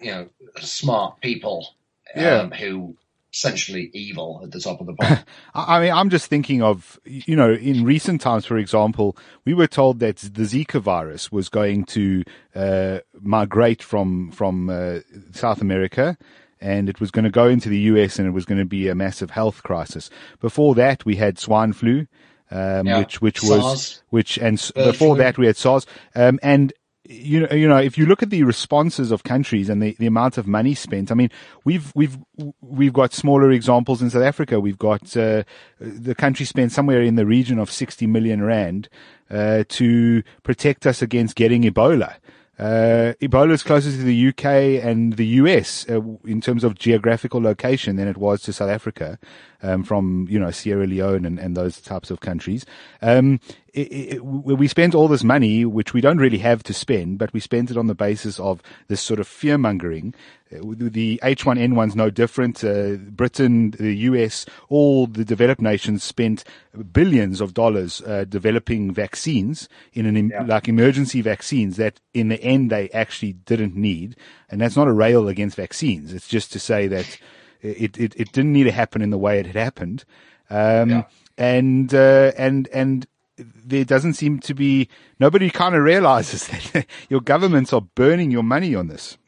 [0.00, 0.28] you know,
[0.60, 1.68] smart people
[2.14, 2.48] um, Yeah.
[2.48, 2.96] who
[3.36, 5.24] essentially evil at the top of the pile.
[5.54, 9.66] I mean, I'm just thinking of, you know, in recent times, for example, we were
[9.66, 15.00] told that the Zika virus was going to uh, migrate from from uh,
[15.32, 16.16] South America,
[16.60, 18.88] and it was going to go into the US, and it was going to be
[18.88, 20.08] a massive health crisis.
[20.40, 22.06] Before that, we had swine flu,
[22.50, 22.98] um, Yeah.
[23.00, 24.02] which which was SARS.
[24.10, 25.24] which, and Bird before flu.
[25.24, 26.72] that, we had SARS, um, and
[27.08, 30.06] you know, you know, if you look at the responses of countries and the, the
[30.06, 31.30] amount of money spent, I mean,
[31.64, 32.18] we've we've
[32.60, 34.60] we've got smaller examples in South Africa.
[34.60, 35.44] We've got uh,
[35.80, 38.88] the country spent somewhere in the region of sixty million rand
[39.30, 42.16] uh, to protect us against getting Ebola.
[42.58, 47.40] Uh, Ebola is closer to the UK and the US uh, in terms of geographical
[47.40, 49.18] location than it was to South Africa,
[49.62, 52.64] um, from you know Sierra Leone and, and those types of countries.
[53.02, 53.40] Um,
[53.76, 57.32] it, it, we spent all this money, which we don't really have to spend, but
[57.34, 60.14] we spent it on the basis of this sort of fear mongering.
[60.50, 62.64] Uh, the H1N1 is no different.
[62.64, 66.42] Uh, Britain, the US, all the developed nations spent
[66.90, 70.42] billions of dollars uh, developing vaccines in an yeah.
[70.42, 74.16] like emergency vaccines that in the end they actually didn't need.
[74.48, 76.14] And that's not a rail against vaccines.
[76.14, 77.18] It's just to say that
[77.60, 80.04] it, it, it didn't need to happen in the way it had happened.
[80.48, 81.02] Um, yeah.
[81.36, 84.88] and, uh, and, and there doesn't seem to be,
[85.20, 89.18] nobody kind of realizes that your governments are burning your money on this.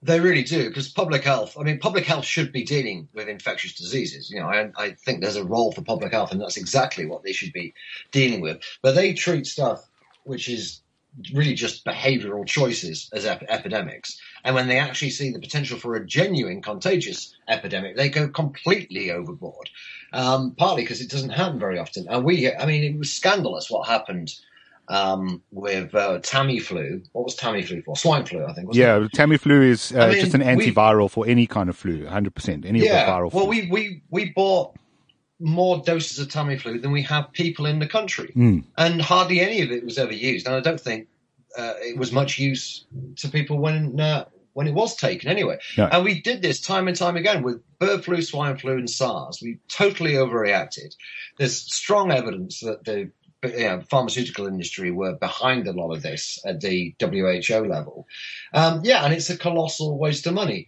[0.00, 3.74] They really do, because public health, I mean, public health should be dealing with infectious
[3.74, 4.30] diseases.
[4.30, 7.24] You know, I, I think there's a role for public health, and that's exactly what
[7.24, 7.74] they should be
[8.12, 8.62] dealing with.
[8.80, 9.88] But they treat stuff
[10.28, 10.82] which is
[11.32, 14.20] really just behavioral choices as ep- epidemics.
[14.44, 19.10] And when they actually see the potential for a genuine contagious epidemic, they go completely
[19.10, 19.70] overboard.
[20.12, 22.06] Um, partly because it doesn't happen very often.
[22.08, 24.34] And we, I mean, it was scandalous what happened
[24.88, 27.06] um, with uh, Tamiflu.
[27.12, 27.96] What was Tamiflu for?
[27.96, 28.70] Swine flu, I think.
[28.72, 29.12] yeah, it?
[29.12, 32.64] Tamiflu is uh, I mean, just an antiviral we, for any kind of flu, 100%.
[32.64, 33.50] Any yeah, of the viral well, flu.
[33.50, 34.74] we we we bought
[35.40, 38.64] more doses of Tamiflu than we have people in the country, mm.
[38.76, 40.46] and hardly any of it was ever used.
[40.46, 41.08] And I don't think
[41.56, 44.24] uh, it was much use to people when uh,
[44.58, 45.56] when it was taken anyway.
[45.76, 45.86] No.
[45.86, 49.38] And we did this time and time again with bird flu, swine flu, and SARS.
[49.40, 50.96] We totally overreacted.
[51.36, 53.12] There's strong evidence that the
[53.44, 58.08] you know, pharmaceutical industry were behind a lot of this at the WHO level.
[58.52, 60.66] Um, yeah, and it's a colossal waste of money.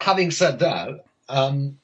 [0.00, 0.90] Having said that,
[1.28, 1.79] um,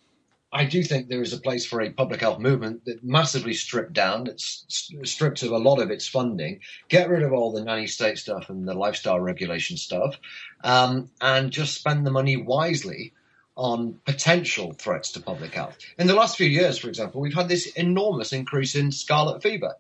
[0.57, 3.93] I do think there is a place for a public health movement that massively stripped
[3.93, 4.65] down, it's
[5.05, 8.49] stripped of a lot of its funding, get rid of all the nanny state stuff
[8.49, 10.17] and the lifestyle regulation stuff,
[10.65, 13.13] um, and just spend the money wisely
[13.55, 15.77] on potential threats to public health.
[15.99, 19.75] In the last few years, for example, we've had this enormous increase in scarlet fever.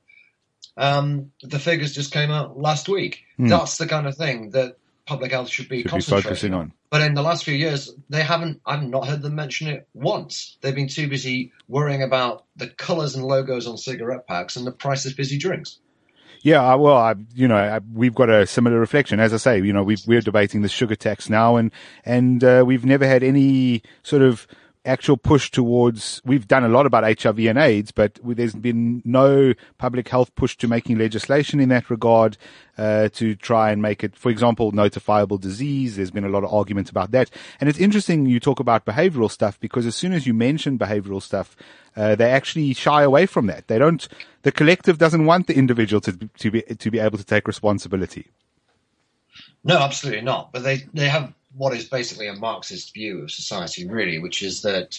[0.76, 3.24] Um, the figures just came out last week.
[3.38, 3.48] Mm.
[3.48, 6.72] That's the kind of thing that public health should be, should be focusing on.
[6.90, 8.60] But in the last few years, they haven't.
[8.66, 10.58] I've not heard them mention it once.
[10.60, 14.72] They've been too busy worrying about the colours and logos on cigarette packs and the
[14.72, 15.78] price of fizzy drinks.
[16.42, 19.18] Yeah, well, I, you know, I, we've got a similar reflection.
[19.18, 21.72] As I say, you know, we are debating the sugar tax now, and
[22.04, 24.46] and uh, we've never had any sort of
[24.86, 29.52] actual push towards, we've done a lot about HIV and AIDS, but there's been no
[29.78, 32.38] public health push to making legislation in that regard,
[32.78, 35.96] uh, to try and make it, for example, notifiable disease.
[35.96, 37.30] There's been a lot of arguments about that.
[37.60, 41.22] And it's interesting you talk about behavioral stuff because as soon as you mention behavioral
[41.22, 41.56] stuff,
[41.96, 43.66] uh, they actually shy away from that.
[43.68, 44.06] They don't,
[44.42, 48.28] the collective doesn't want the individual to, to be, to be able to take responsibility.
[49.64, 50.52] No, absolutely not.
[50.52, 54.62] But they, they have what is basically a Marxist view of society, really, which is
[54.62, 54.98] that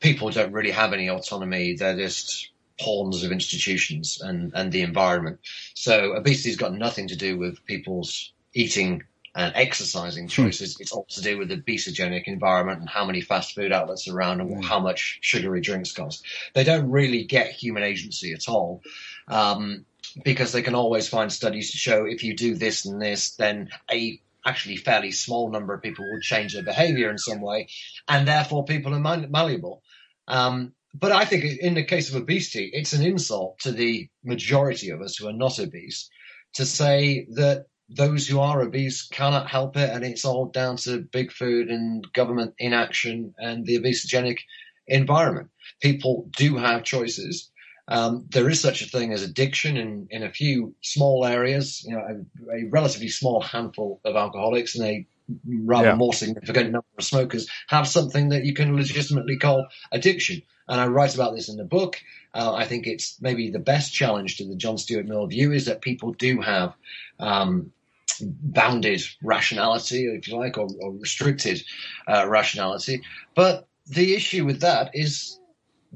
[0.00, 1.74] people don't really have any autonomy.
[1.74, 5.40] They're just pawns of institutions and, and the environment.
[5.74, 9.02] So obesity's got nothing to do with people's eating
[9.34, 10.28] and exercising hmm.
[10.28, 10.76] choices.
[10.76, 10.80] Mm.
[10.80, 14.16] It's all to do with the obesogenic environment and how many fast food outlets are
[14.16, 14.64] around and mm.
[14.64, 16.24] how much sugary drinks cost.
[16.54, 18.82] They don't really get human agency at all.
[19.28, 19.84] Um,
[20.24, 23.68] because they can always find studies to show if you do this and this, then
[23.90, 27.68] a actually fairly small number of people will change their behavior in some way,
[28.08, 29.82] and therefore people are malleable.
[30.26, 34.90] Um, but I think in the case of obesity, it's an insult to the majority
[34.90, 36.08] of us who are not obese
[36.54, 41.06] to say that those who are obese cannot help it and it's all down to
[41.12, 44.38] big food and government inaction and the obesogenic
[44.86, 45.48] environment.
[45.80, 47.50] People do have choices.
[47.88, 51.96] Um, there is such a thing as addiction in, in a few small areas, you
[51.96, 55.06] know, a, a relatively small handful of alcoholics and a
[55.46, 55.94] rather yeah.
[55.94, 60.42] more significant number of smokers have something that you can legitimately call addiction.
[60.68, 61.96] And I write about this in the book.
[62.34, 65.64] Uh, I think it's maybe the best challenge to the John Stuart Mill view is
[65.64, 66.74] that people do have
[67.18, 67.72] um,
[68.20, 71.62] bounded rationality, if you like, or, or restricted
[72.06, 73.02] uh, rationality.
[73.34, 75.37] But the issue with that is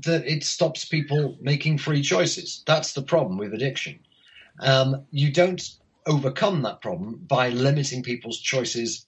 [0.04, 2.62] that it stops people making free choices.
[2.66, 4.00] That's the problem with addiction.
[4.60, 5.62] Um, you don't
[6.06, 9.06] overcome that problem by limiting people's choices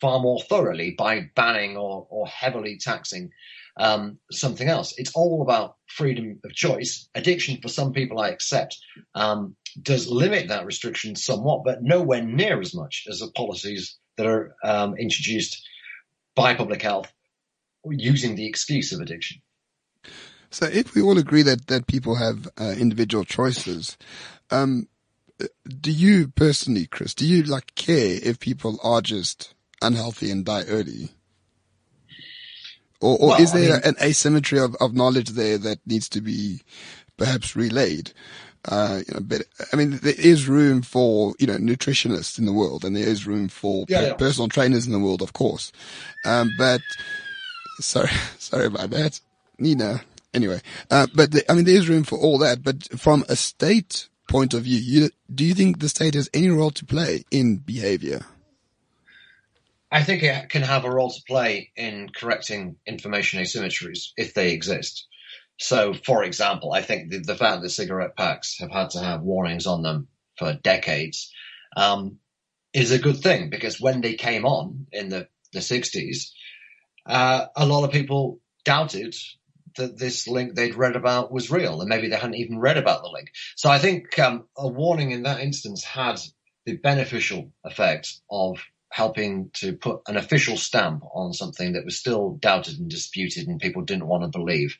[0.00, 3.30] far more thoroughly by banning or, or heavily taxing
[3.76, 4.94] um, something else.
[4.98, 7.08] It's all about freedom of choice.
[7.14, 8.78] Addiction, for some people, I accept,
[9.14, 14.26] um, does limit that restriction somewhat, but nowhere near as much as the policies that
[14.26, 15.62] are um, introduced
[16.34, 17.12] by public health
[17.86, 19.40] using the excuse of addiction.
[20.50, 23.96] So if we all agree that, that people have uh, individual choices,
[24.50, 24.88] um,
[25.80, 30.64] do you personally, Chris, do you like care if people are just unhealthy and die
[30.64, 31.10] early?
[33.00, 36.08] Or, or well, is there I mean, an asymmetry of, of knowledge there that needs
[36.10, 36.60] to be
[37.16, 38.12] perhaps relayed?
[38.66, 42.52] Uh, you know, but I mean, there is room for you know nutritionists in the
[42.52, 44.12] world, and there is room for Yeah, per- yeah.
[44.14, 45.72] personal trainers in the world, of course.
[46.26, 46.82] Um, but
[47.78, 49.20] sorry, sorry about that,
[49.58, 50.02] Nina.
[50.32, 50.60] Anyway,
[50.90, 52.62] uh, but the, I mean, there is room for all that.
[52.62, 56.48] But from a state point of view, you, do you think the state has any
[56.48, 58.24] role to play in behavior?
[59.92, 64.52] I think it can have a role to play in correcting information asymmetries if they
[64.52, 65.08] exist.
[65.58, 69.22] So, for example, I think the, the fact that cigarette packs have had to have
[69.22, 70.06] warnings on them
[70.38, 71.32] for decades
[71.76, 72.18] um,
[72.72, 76.30] is a good thing because when they came on in the, the 60s,
[77.04, 79.14] uh, a lot of people doubted
[79.80, 83.02] that this link they'd read about was real and maybe they hadn't even read about
[83.02, 83.32] the link.
[83.56, 86.20] So I think um, a warning in that instance had
[86.64, 92.36] the beneficial effect of helping to put an official stamp on something that was still
[92.40, 94.76] doubted and disputed and people didn't want to believe.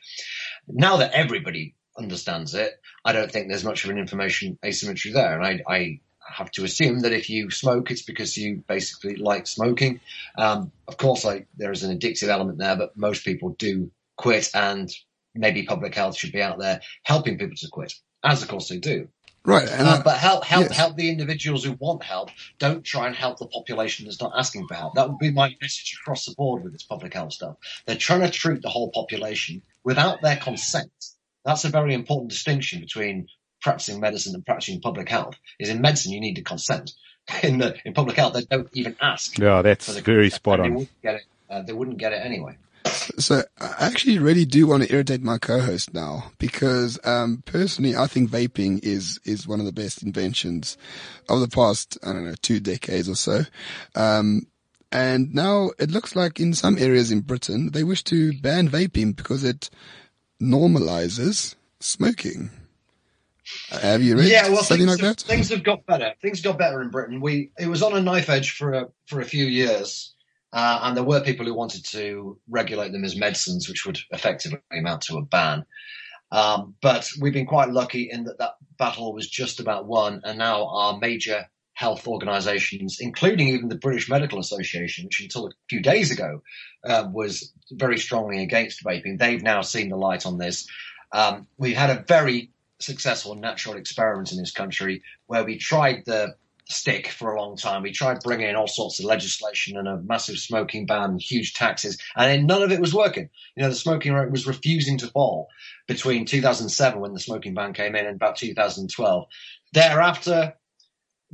[0.66, 2.72] Now that everybody understands it,
[3.05, 5.40] I don't think there's much of an information asymmetry there.
[5.40, 6.01] And I, I
[6.32, 10.01] have to assume that if you smoke, it's because you basically like smoking.
[10.36, 11.24] Um, of course,
[11.57, 13.90] there is an addictive element there, but most people do
[14.20, 14.90] quit and
[15.34, 17.92] maybe public health should be out there helping people to quit,
[18.24, 19.08] as of course they do.
[19.42, 20.76] Right, and Uh, I- but help, help, yes.
[20.76, 22.28] help the individuals who want help.
[22.58, 24.94] Don't try and help the population that's not asking for help.
[24.96, 27.56] That would be my message across the board with this public health stuff.
[27.86, 30.92] They're trying to treat the whole population without their consent.
[31.46, 33.28] That's a very important distinction between
[33.62, 35.36] practicing medicine and practicing public health.
[35.58, 36.92] Is in medicine you need to consent.
[37.42, 39.38] In the in public health they don't even ask.
[39.38, 40.74] Yeah, that's for the very consent, spot and They on.
[40.74, 41.22] wouldn't get it.
[41.48, 42.56] Uh, they wouldn't get it anyway.
[42.85, 48.07] So I actually really do want to irritate my co-host now because um, personally, I
[48.07, 50.78] think vaping is is one of the best inventions
[51.28, 53.43] of the past I don't know two decades or so.
[53.95, 54.47] Um,
[54.93, 59.14] and now it looks like in some areas in Britain they wish to ban vaping
[59.14, 59.70] because it
[60.41, 62.51] normalizes smoking.
[63.70, 65.22] Have you read yeah, well, something things, like have, that?
[65.22, 66.14] things have got better.
[66.22, 67.20] Things got better in Britain.
[67.20, 70.14] We it was on a knife edge for a for a few years,
[70.53, 74.61] uh, and there were people who wanted to regulate them as medicines, which would effectively
[74.72, 75.64] amount to a ban.
[76.32, 80.38] Um, but we've been quite lucky in that that battle was just about won, and
[80.38, 85.80] now our major health organisations, including even the British Medical Association, which until a few
[85.80, 86.42] days ago
[86.84, 90.68] uh, was very strongly against vaping, they've now seen the light on this.
[91.12, 96.34] Um, we've had a very successful natural experiment in this country where we tried the
[96.70, 97.82] stick for a long time.
[97.82, 101.98] We tried bringing in all sorts of legislation and a massive smoking ban, huge taxes,
[102.16, 103.28] and then none of it was working.
[103.56, 105.48] You know, the smoking rate was refusing to fall
[105.86, 109.26] between 2007 when the smoking ban came in and about 2012.
[109.72, 110.54] Thereafter,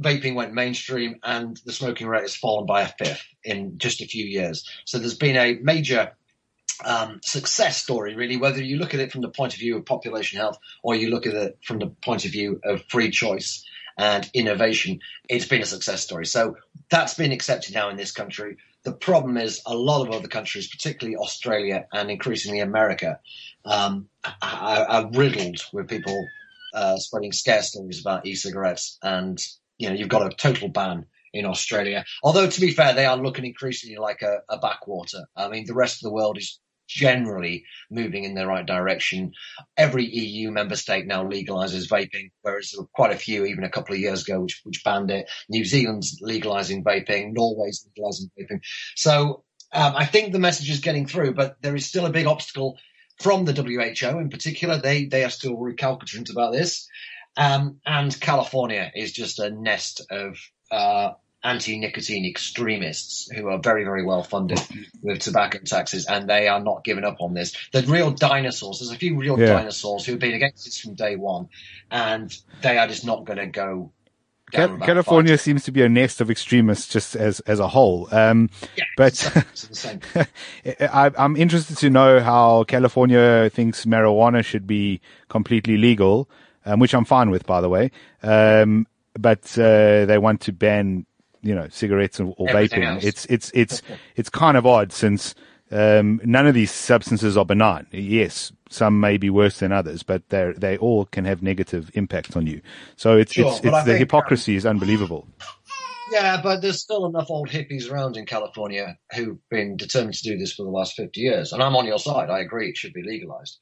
[0.01, 4.07] vaping went mainstream and the smoking rate has fallen by a fifth in just a
[4.07, 4.69] few years.
[4.85, 6.13] So there's been a major
[6.85, 9.87] um, success story, really, whether you look at it from the point of view of
[9.87, 13.65] population health or you look at it from the point of view of free choice
[13.97, 16.27] and innovation, it's been a success story.
[16.27, 16.57] So
[16.91, 18.59] that's been accepted now in this country.
[18.85, 23.21] The problem is a lot of other countries, particularly Australia and increasingly America,
[23.65, 26.27] um, are, are riddled with people
[26.75, 29.43] uh, spreading scare stories about e-cigarettes, and
[29.79, 32.05] you know you've got a total ban in Australia.
[32.23, 35.25] Although to be fair, they are looking increasingly like a, a backwater.
[35.35, 39.33] I mean, the rest of the world is generally moving in the right direction.
[39.77, 44.01] Every EU member state now legalizes vaping, whereas quite a few even a couple of
[44.01, 45.29] years ago which, which banned it.
[45.49, 48.61] New Zealand's legalizing vaping, Norway's legalizing vaping.
[48.95, 52.27] So um, I think the message is getting through, but there is still a big
[52.27, 52.79] obstacle
[53.21, 54.79] from the WHO in particular.
[54.79, 56.89] They they are still recalcitrant about this.
[57.37, 60.39] Um, and California is just a nest of
[60.71, 61.11] uh,
[61.47, 64.61] anti-nicotine extremists who are very, very well funded
[65.03, 67.55] with tobacco taxes, and they are not giving up on this.
[67.73, 68.81] The real dinosaurs.
[68.81, 69.47] There's a few real Yeah.
[69.55, 71.49] dinosaurs who have been against this from day one,
[71.91, 73.93] and they are just not going to go.
[74.53, 75.41] Cal- California path.
[75.41, 78.09] seems to be a nest of extremists just as, as a whole.
[78.13, 78.49] Um,
[78.97, 79.15] but
[79.55, 80.01] same.
[80.81, 86.29] I, I'm interested to know how California thinks marijuana should be completely legal,
[86.65, 87.91] um, which I'm fine with, by the way.
[88.23, 88.87] Um,
[89.19, 91.07] but uh, they want to ban,
[91.43, 93.03] you know, cigarettes or, or vaping.
[93.03, 93.83] It's it's it's
[94.17, 95.35] it's kind of odd since
[95.71, 97.87] um, none of these substances are benign.
[97.91, 102.37] Yes, some may be worse than others, but they they all can have negative impacts
[102.37, 102.61] on you.
[102.97, 105.27] So it's Sure, it's, it's the think, um, hypocrisy is unbelievable.
[106.13, 110.39] Yeah, but there's still enough old hippies around in California who've been determined to do
[110.39, 111.53] this for the last 50 years.
[111.53, 112.31] And I'm on your side.
[112.31, 113.59] I agree it should be legalized.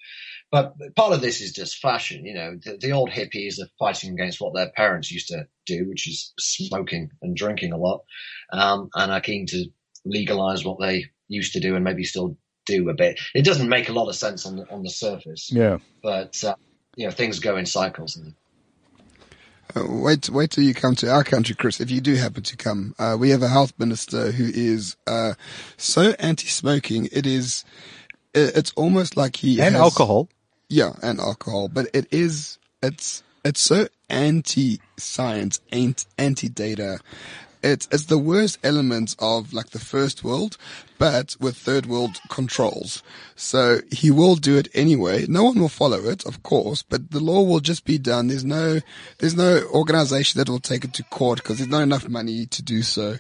[0.55, 2.24] But part of this is just fashion.
[2.24, 5.88] You know, the, the old hippies are fighting against what their parents used to do,
[5.88, 8.05] which is smoking and drinking a lot,
[8.52, 9.66] um, and are keen to
[10.05, 12.36] legalize what they used to do and maybe still
[12.66, 13.18] do a bit.
[13.34, 15.78] It doesn't make a lot of sense on the, on the surface, Yeah.
[16.05, 16.55] but, uh,
[16.94, 18.14] you know, things go in cycles.
[18.14, 18.34] And
[19.74, 21.80] Uh, wait, wait till you come to our country, Chris.
[21.80, 25.34] If you do happen to come, uh, we have a health minister who is uh,
[25.76, 27.09] so anti-smoking.
[27.11, 27.64] It is,
[28.34, 30.28] it's almost like he and has, alcohol.
[30.68, 37.00] Yeah, and alcohol, but it is, it's, it's so anti-science, anti-data.
[37.62, 40.58] It's, it's the worst element of like the first world,
[40.98, 43.02] but with third world controls.
[43.36, 45.24] So he will do it anyway.
[45.28, 48.26] No one will follow it, of course, but the law will just be done.
[48.26, 48.80] There's no,
[49.18, 52.62] there's no organization that will take it to court because there's not enough money to
[52.62, 53.16] do so.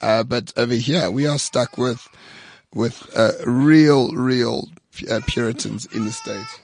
[0.00, 2.08] Uh, but over here, we are stuck with,
[2.72, 4.68] with, uh, real, real
[5.10, 6.60] uh, Puritans in the States.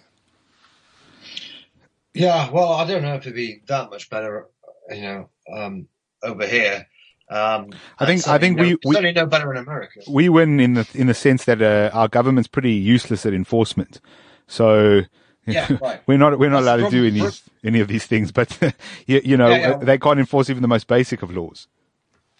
[2.16, 4.48] Yeah, well, I don't know if it'd be that much better,
[4.88, 5.86] you know, um,
[6.22, 6.86] over here.
[7.28, 10.00] Um, I think I think no, we, we certainly no better in America.
[10.08, 14.00] We win in the in the sense that uh, our government's pretty useless at enforcement.
[14.46, 15.02] So
[15.44, 16.00] yeah, right.
[16.06, 17.28] we're not we're not That's allowed to do any
[17.64, 18.32] any of these things.
[18.32, 18.56] But
[19.06, 19.76] you, you know Yeah, yeah.
[19.76, 21.66] they can't enforce even the most basic of laws.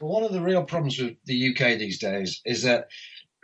[0.00, 2.88] Well, one of the real problems with the UK these days is that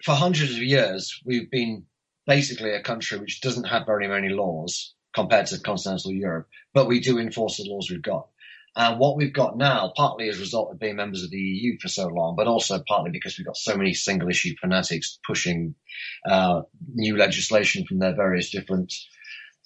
[0.02, 1.84] for hundreds of years we've been
[2.26, 7.00] basically a country which doesn't have very many laws compared to continental Europe, but we
[7.00, 8.28] do enforce the laws we've got.
[8.74, 11.78] And what we've got now, partly as a result of being members of the EU
[11.78, 15.74] for so long, but also partly because we've got so many single issue fanatics pushing
[16.26, 16.62] uh,
[16.94, 18.94] new legislation from their various different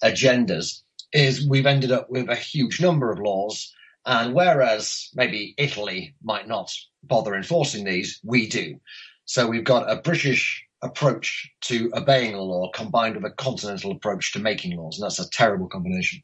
[0.03, 0.81] agendas,
[1.13, 3.73] is we've ended up with a huge number of laws.
[4.05, 8.79] And whereas maybe Italy might not bother enforcing these, we do.
[9.23, 14.33] So we've got a British approach to obeying a law combined with a continental approach
[14.33, 14.99] to making laws.
[14.99, 16.21] And that's a terrible combination.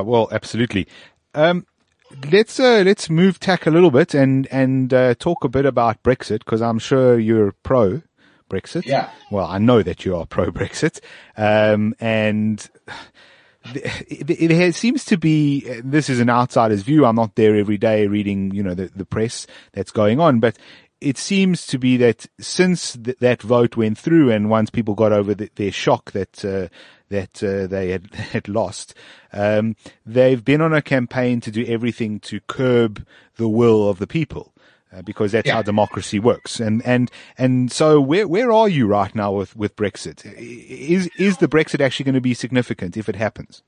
[0.00, 0.86] Well, absolutely.
[1.34, 1.66] Um,
[2.30, 6.02] let's uh, let's move tack a little bit and and uh, talk a bit about
[6.02, 8.02] Brexit because I'm sure you're pro
[8.48, 8.86] Brexit.
[8.86, 9.10] Yeah.
[9.30, 11.00] Well, I know that you are pro Brexit,
[11.36, 12.68] um, and
[13.74, 15.60] it, it, it seems to be.
[15.82, 17.04] This is an outsider's view.
[17.04, 20.56] I'm not there every day reading, you know, the, the press that's going on, but
[21.00, 25.12] it seems to be that since th- that vote went through, and once people got
[25.12, 26.68] over the, their shock that uh,
[27.08, 28.94] that uh, they had had lost,
[29.32, 34.06] um, they've been on a campaign to do everything to curb the will of the
[34.06, 34.52] people.
[34.90, 35.56] Uh, because that's Yeah.
[35.56, 39.76] how democracy works, and and and so where where are you right now with with
[39.76, 40.24] Brexit?
[40.38, 43.62] Is is the Brexit actually going to be significant if it happens?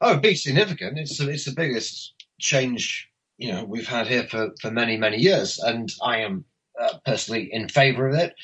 [0.00, 0.96] Oh, it'd be significant.
[0.96, 3.09] It's it's the biggest change
[3.40, 6.44] you know we've had here for for many many years, and I am
[6.80, 8.34] uh, personally in favour of it.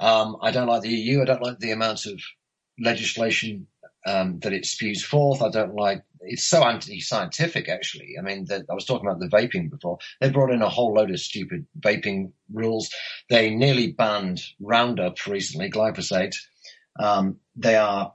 [0.00, 1.22] Um, I don't like the EU.
[1.22, 2.20] I don't like the amount of
[2.80, 3.66] legislation
[4.06, 5.42] um, that it spews forth.
[5.42, 6.02] I don't like.
[6.20, 8.16] It's so anti-scientific, actually.
[8.18, 9.98] I mean, I was talking about the vaping before.
[10.20, 12.90] They brought in a whole load of stupid vaping rules.
[13.28, 16.34] They nearly banned Roundup recently, glyphosate.
[16.98, 18.14] Um, they are.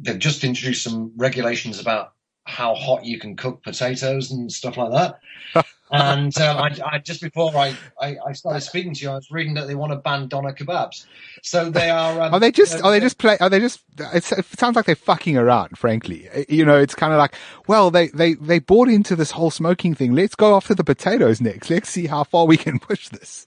[0.00, 2.12] They've just introduced some regulations about
[2.48, 5.66] how hot you can cook potatoes and stuff like that.
[5.92, 9.30] and um, I, I, just before I, I, I started speaking to you, I was
[9.30, 11.06] reading that they want to ban doner kebabs.
[11.42, 12.20] So they are.
[12.20, 12.72] Um, Are they just?
[12.76, 13.36] you know, Are they just play?
[13.38, 13.80] Are they just?
[14.14, 15.78] It sounds like they're fucking around.
[15.78, 17.34] Frankly, you know, it's kind of like,
[17.66, 20.12] well, they they they bought into this whole smoking thing.
[20.12, 21.70] Let's go after the potatoes next.
[21.70, 23.46] Let's see how far we can push this.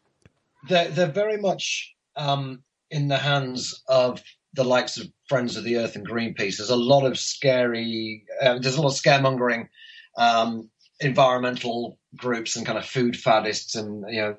[0.70, 4.22] they're, they're very much um, in the hands of
[4.54, 6.58] the likes of Friends of the Earth and Greenpeace.
[6.58, 9.70] There's a lot of scary, uh, there's a lot of scaremongering,
[10.18, 14.36] um, environmental groups and kind of food faddists and, you know,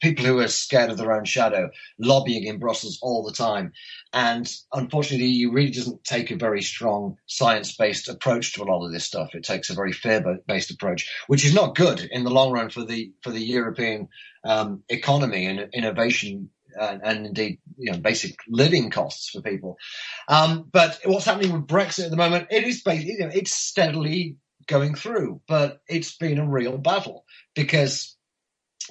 [0.00, 3.72] people who are scared of their own shadow lobbying in Brussels all the time.
[4.12, 8.84] And unfortunately, the EU really doesn't take a very strong science-based approach to a lot
[8.84, 9.34] of this stuff.
[9.34, 12.84] It takes a very fear-based approach, which is not good in the long run for
[12.84, 14.08] the, for the European
[14.44, 19.76] um, economy and innovation and, and indeed, you know, basic living costs for people.
[20.28, 22.48] Um, but what's happening with Brexit at the moment?
[22.50, 27.24] It is basically, you know, it's steadily going through, but it's been a real battle
[27.54, 28.16] because,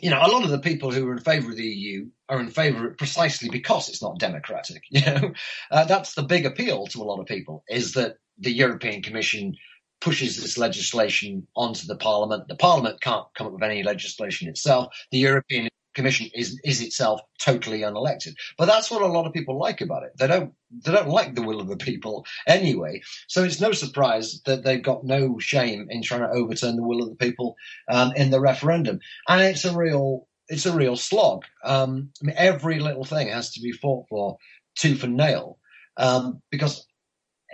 [0.01, 2.39] you know, a lot of the people who are in favour of the EU are
[2.39, 4.84] in favour precisely because it's not democratic.
[4.91, 5.34] You know,
[5.71, 9.55] uh, that's the big appeal to a lot of people is that the European Commission
[10.01, 12.47] pushes this legislation onto the Parliament.
[12.47, 14.93] The Parliament can't come up with any legislation itself.
[15.11, 18.33] The European Commission is is itself totally unelected.
[18.57, 20.11] But that's what a lot of people like about it.
[20.17, 20.53] They don't
[20.85, 23.01] they don't like the will of the people anyway.
[23.27, 27.03] So it's no surprise that they've got no shame in trying to overturn the will
[27.03, 27.55] of the people
[27.89, 28.99] um, in the referendum.
[29.27, 31.45] And it's a real it's a real slog.
[31.63, 34.37] Um, I mean, every little thing has to be fought for
[34.75, 35.57] tooth and nail
[35.97, 36.85] um, because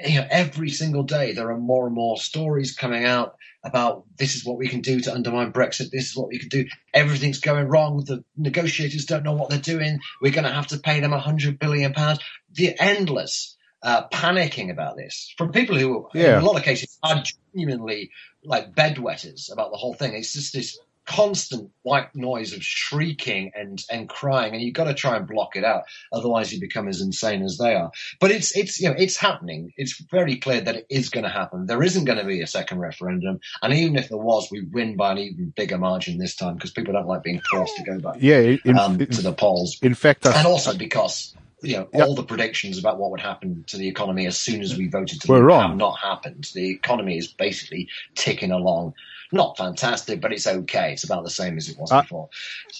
[0.05, 4.35] you know, every single day there are more and more stories coming out about this
[4.35, 5.89] is what we can do to undermine Brexit.
[5.91, 6.65] This is what we can do.
[6.93, 8.03] Everything's going wrong.
[8.05, 9.99] The negotiators don't know what they're doing.
[10.21, 12.19] We're going to have to pay them a hundred billion pounds.
[12.53, 16.37] The endless uh, panicking about this from people who, Yeah.
[16.37, 17.23] in a lot of cases, are
[17.53, 18.11] genuinely
[18.43, 20.13] like bedwetters about the whole thing.
[20.13, 24.93] It's just this constant white noise of shrieking and and crying, and you've got to
[24.93, 25.83] try and block it out.
[26.11, 27.91] Otherwise, you become as insane as they are.
[28.19, 29.71] But it's it's you know it's happening.
[29.77, 31.65] It's very clear that it is going to happen.
[31.65, 34.95] There isn't going to be a second referendum, and even if there was, we win
[34.97, 37.99] by an even bigger margin this time because people don't like being forced to go
[37.99, 41.75] back Yeah, in, um, in, to the polls in fact, I, and also because you
[41.77, 42.05] know Yeah.
[42.05, 45.21] all the predictions about what would happen to the economy as soon as we voted
[45.21, 45.69] to Were leave wrong.
[45.69, 46.49] have not happened.
[46.53, 48.93] The economy is basically ticking along.
[49.31, 50.93] Not fantastic, but it's okay.
[50.93, 52.29] It's about the same as it was before.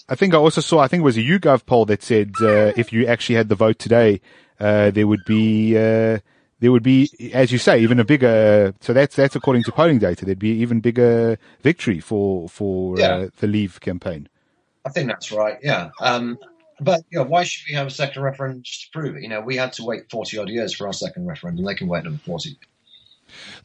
[0.08, 2.72] I think I also saw, I think it was a YouGov poll that said uh,
[2.78, 4.22] if you actually had the vote today,
[4.60, 6.20] uh, there would be, uh,
[6.62, 8.74] there would be, as you say, even a bigger.
[8.80, 10.24] So that's that's according to polling data.
[10.24, 13.16] There'd be even bigger victory for for Yeah.
[13.16, 14.30] uh, the Leave campaign.
[14.86, 15.58] I think that's right.
[15.62, 15.90] Yeah.
[16.00, 16.40] Um,
[16.80, 19.24] but you know, why should we have a second referendum just to prove it?
[19.24, 21.66] You know, we had to wait forty odd years for our second referendum.
[21.66, 22.58] They can wait another forty.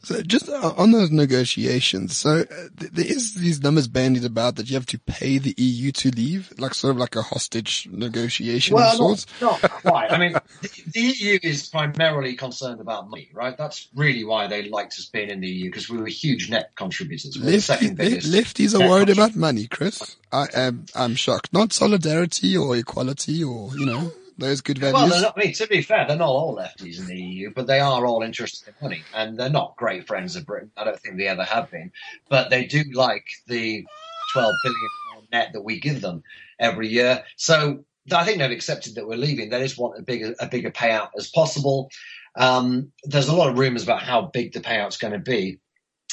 [0.01, 4.69] So just uh, on those negotiations, so uh, there is these numbers bandied about that
[4.69, 8.75] you have to pay the EU to leave, like sort of like a hostage negotiation
[8.75, 9.25] of Well, sorts.
[9.41, 10.11] not, not quite.
[10.11, 13.57] I mean, the, the EU is primarily concerned about money, right?
[13.57, 16.71] That's really why they liked us being in the EU because we were huge net
[16.75, 17.37] contributors.
[17.37, 17.89] We're the Lefty,
[18.29, 20.17] lefties are worried about money, Chris.
[20.31, 21.53] I am, I'm shocked.
[21.53, 25.67] Not solidarity or equality or, you know, those good Well, they're not, I mean, to
[25.67, 28.73] be fair, they're not all lefties in the EU, but they are all interested in
[28.81, 30.71] money, and they're not great friends of Britain.
[30.77, 31.91] I don't think they ever have been,
[32.29, 33.85] but they do like the
[34.33, 34.89] 12 billion
[35.31, 36.23] net that we give them
[36.59, 37.23] every year.
[37.35, 39.49] So I think they've accepted that we're leaving.
[39.49, 41.89] They just want a bigger, a bigger payout as possible.
[42.35, 45.59] Um, there's a lot of rumours about how big the payout's going to be,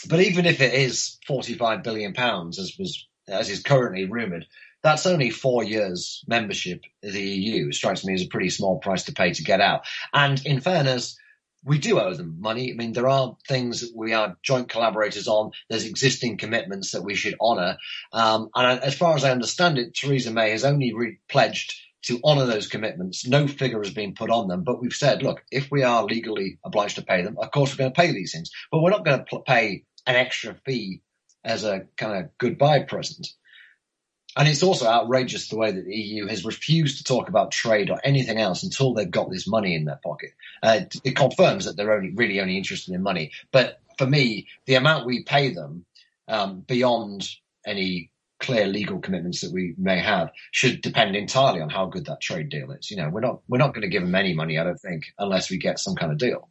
[0.09, 4.47] but even if it is 45 billion pounds, as was as is currently rumoured,
[4.83, 7.68] that's only four years membership of the EU.
[7.68, 9.83] It strikes me as a pretty small price to pay to get out.
[10.12, 11.16] And in fairness,
[11.64, 12.72] we do owe them money.
[12.72, 15.51] I mean, there are things that we are joint collaborators on.
[15.68, 17.76] There's existing commitments that we should honour.
[18.12, 22.18] Um, and as far as I understand it, Theresa May has only re- pledged to
[22.24, 23.26] honour those commitments.
[23.26, 26.59] No figure has been put on them, but we've said, look, if we are legally
[26.64, 29.05] obliged to pay them, of course we're going to pay these things, but we're not
[29.05, 31.03] going to pay an extra fee
[31.45, 33.28] as a kind of goodbye present.
[34.41, 37.91] And it's also outrageous the way that the EU has refused to talk about trade
[37.91, 40.30] or anything else until they've got this money in their pocket.
[40.62, 43.32] Uh, it confirms that they're only really only interested in money.
[43.53, 45.84] But for me, the amount we pay them
[46.26, 47.28] um, beyond
[47.66, 52.22] any clear legal commitments that we may have should depend entirely on how good that
[52.22, 52.91] trade deal is.
[52.91, 55.05] You know, we're not we're not going to give them any money, I don't think,
[55.18, 56.49] unless we get some kind of deal.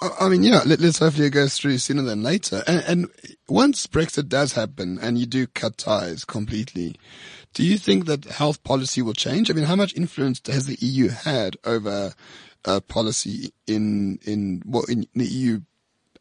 [0.00, 2.62] I mean, yeah, let, us hopefully it goes through sooner than later.
[2.66, 3.08] And, and
[3.48, 6.96] once Brexit does happen and you do cut ties completely,
[7.54, 9.50] do you think that health policy will change?
[9.50, 12.12] I mean, how much influence has the EU had over
[12.64, 15.60] uh, policy in in well in the EU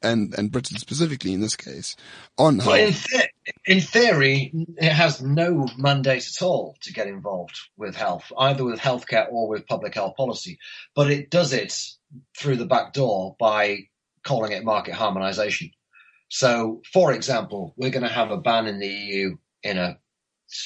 [0.02, 1.96] and and Britain specifically in this case
[2.38, 3.30] on Well, in, the-
[3.66, 8.80] in theory, it has no mandate at all to get involved with health, either with
[8.80, 10.60] healthcare or with public health policy.
[10.96, 11.74] But it does it
[12.38, 13.88] through the back door by
[14.24, 15.72] calling it market harmonization.
[16.30, 19.98] So, for example, we're going to have a ban in the EU in a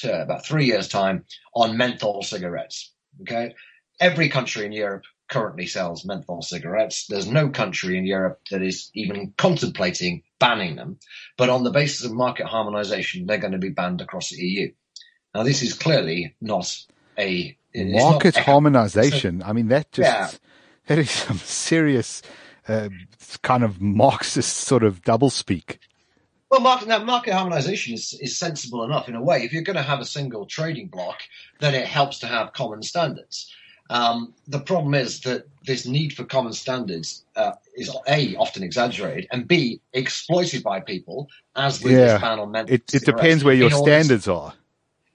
[0.04, 1.24] about three years' time
[1.54, 2.92] on menthol cigarettes.
[3.22, 3.54] Okay,
[4.00, 5.02] every country in Europe
[5.32, 7.06] currently sells menthol cigarettes.
[7.06, 10.98] There's no country in Europe that is even contemplating banning them.
[11.38, 14.72] But on the basis of market harmonization, they're going to be banned across the EU.
[15.34, 16.76] Now, this is clearly not
[17.18, 19.42] a not Market eco- harmonization.
[19.42, 20.30] I mean, that just Yeah.
[20.88, 22.20] that is some serious
[22.68, 22.90] uh,
[23.40, 25.78] kind of Marxist sort of doublespeak.
[26.50, 29.42] Well, market, now, market harmonization is, is sensible enough in a way.
[29.42, 31.20] If you're going to have a single trading block,
[31.60, 33.50] then it helps to have common standards.
[33.92, 39.28] Um, the problem is that this need for common standards uh, is a often exaggerated
[39.32, 42.14] and b exploited by people, as with Yeah.
[42.14, 44.54] this ban on menthol It, it depends where your standards are.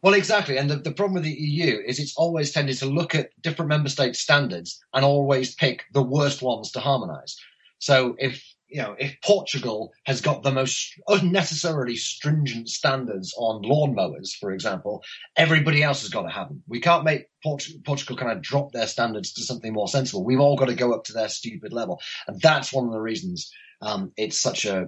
[0.03, 0.57] Well, exactly.
[0.59, 3.69] And the, the problem with the EU is it's always tended to look at different
[3.69, 7.35] member state standards and always pick the worst ones to harmonize.
[7.79, 14.31] So if, you know, if Portugal has got the most unnecessarily stringent standards on lawnmowers,
[14.37, 15.03] for example,
[15.35, 16.63] everybody else has got to have them.
[16.67, 20.25] We can't make Port- Portugal kind of drop their standards to something more sensible.
[20.25, 22.01] We've all got to go up to their stupid level.
[22.27, 23.51] And that's one of the reasons
[23.81, 24.87] um, it's such a,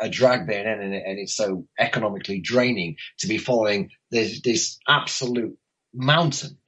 [0.00, 4.40] a drag being in and, it, and it's so economically draining to be following this,
[4.42, 5.56] this absolute
[5.92, 6.58] mountain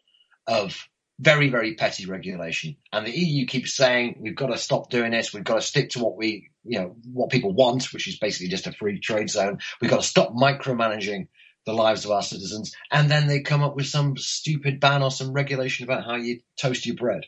[0.47, 0.89] of
[1.19, 2.77] very, very petty regulation.
[2.93, 5.33] And the EU keeps saying, we've got to stop doing this.
[5.33, 8.49] We've got to stick to what we, you know, what people want, which is basically
[8.49, 9.59] just a free trade zone.
[9.81, 11.29] We've got to stop micromanaging
[11.67, 12.75] the lives of our citizens.
[12.91, 16.41] And then they come up with some stupid ban or some regulation about how you
[16.57, 17.25] toast your bread.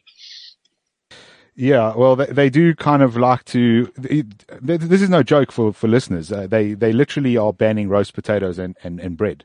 [1.57, 3.93] Yeah, well, they, they do kind of like to.
[3.97, 6.33] This is no joke for for listeners.
[6.33, 9.45] Uh, they they literally are banning roast potatoes and and, and bread.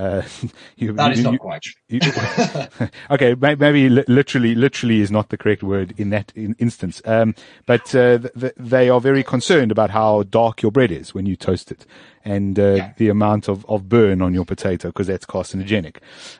[0.00, 0.22] Uh,
[0.76, 2.00] you, that is you, not quite you,
[3.10, 7.02] okay, maybe literally, literally is not the correct word in that in instance.
[7.04, 7.34] Um,
[7.66, 11.36] but uh, th- they are very concerned about how dark your bread is when you
[11.36, 11.84] toast it,
[12.24, 12.92] and uh, yeah.
[12.96, 15.96] the amount of, of burn on your potato because that's carcinogenic.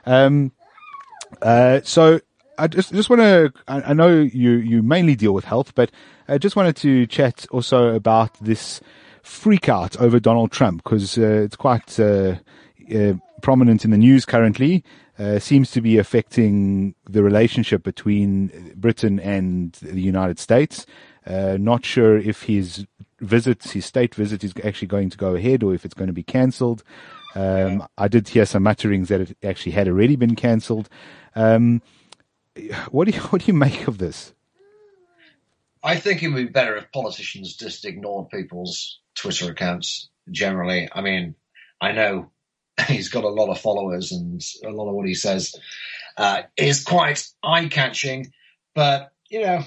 [0.06, 0.52] Um,
[1.42, 2.20] uh, so
[2.56, 3.52] I just just want to.
[3.68, 5.90] I, I, know you you mainly deal with health, but
[6.28, 8.80] I just wanted to chat also about this
[9.22, 12.36] freak out over Donald Trump because uh, it's quite uh,
[12.94, 14.84] uh, prominent in the news currently.
[15.18, 20.86] Uh, seems to be affecting the relationship between Britain and the United States.
[21.26, 22.86] Uh, not sure if his
[23.20, 26.14] visit, his state visit, is actually going to go ahead or if it's going to
[26.14, 26.82] be cancelled.
[27.34, 30.88] Um, I did hear some mutterings that it actually had already been cancelled.
[31.34, 31.82] Um,
[32.90, 34.32] what do you what do you make of this?
[35.82, 40.88] I think it would be better if politicians just ignored people's Twitter accounts generally.
[40.92, 41.34] I mean,
[41.80, 42.30] I know
[42.88, 45.54] he's got a lot of followers and a lot of what he says
[46.16, 48.32] uh, is quite eye catching,
[48.74, 49.62] but you know,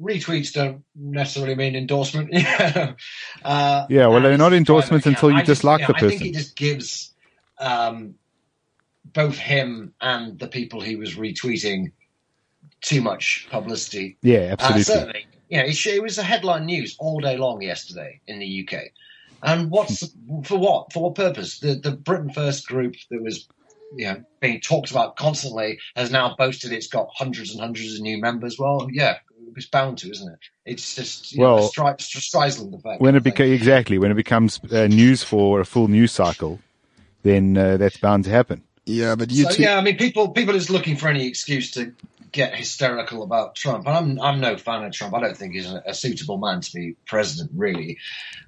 [0.00, 2.30] retweets don't necessarily mean endorsement.
[3.44, 6.06] uh, yeah, well, they're not endorsements until you dislike the person.
[6.06, 7.12] I think he just gives
[7.58, 8.14] um,
[9.04, 11.92] both him and the people he was retweeting
[12.80, 14.16] too much publicity.
[14.22, 14.80] Yeah, absolutely.
[14.80, 18.68] Uh, certainly, you know, it was a headline news all day long yesterday in the
[18.68, 18.84] UK.
[19.42, 20.06] And what's
[20.44, 20.92] for what?
[20.92, 21.58] For what purpose?
[21.58, 23.48] The the Britain First group that was
[23.96, 28.00] you know being talked about constantly has now boasted it's got hundreds and hundreds of
[28.00, 28.58] new members.
[28.58, 29.18] Well, yeah,
[29.56, 30.38] it's bound to, isn't it?
[30.64, 33.00] It's just well, know, a Stri- Streisand effect.
[33.00, 36.60] When it becomes exactly when it becomes uh, news for a full news cycle,
[37.22, 38.62] then uh, that's bound to happen.
[38.86, 41.92] Yeah, but you so, yeah, I mean, people people is looking for any excuse to
[42.32, 43.86] get hysterical about Trump.
[43.86, 45.14] And I'm I'm no fan of Trump.
[45.14, 47.98] I don't think he's a, a suitable man to be president, really.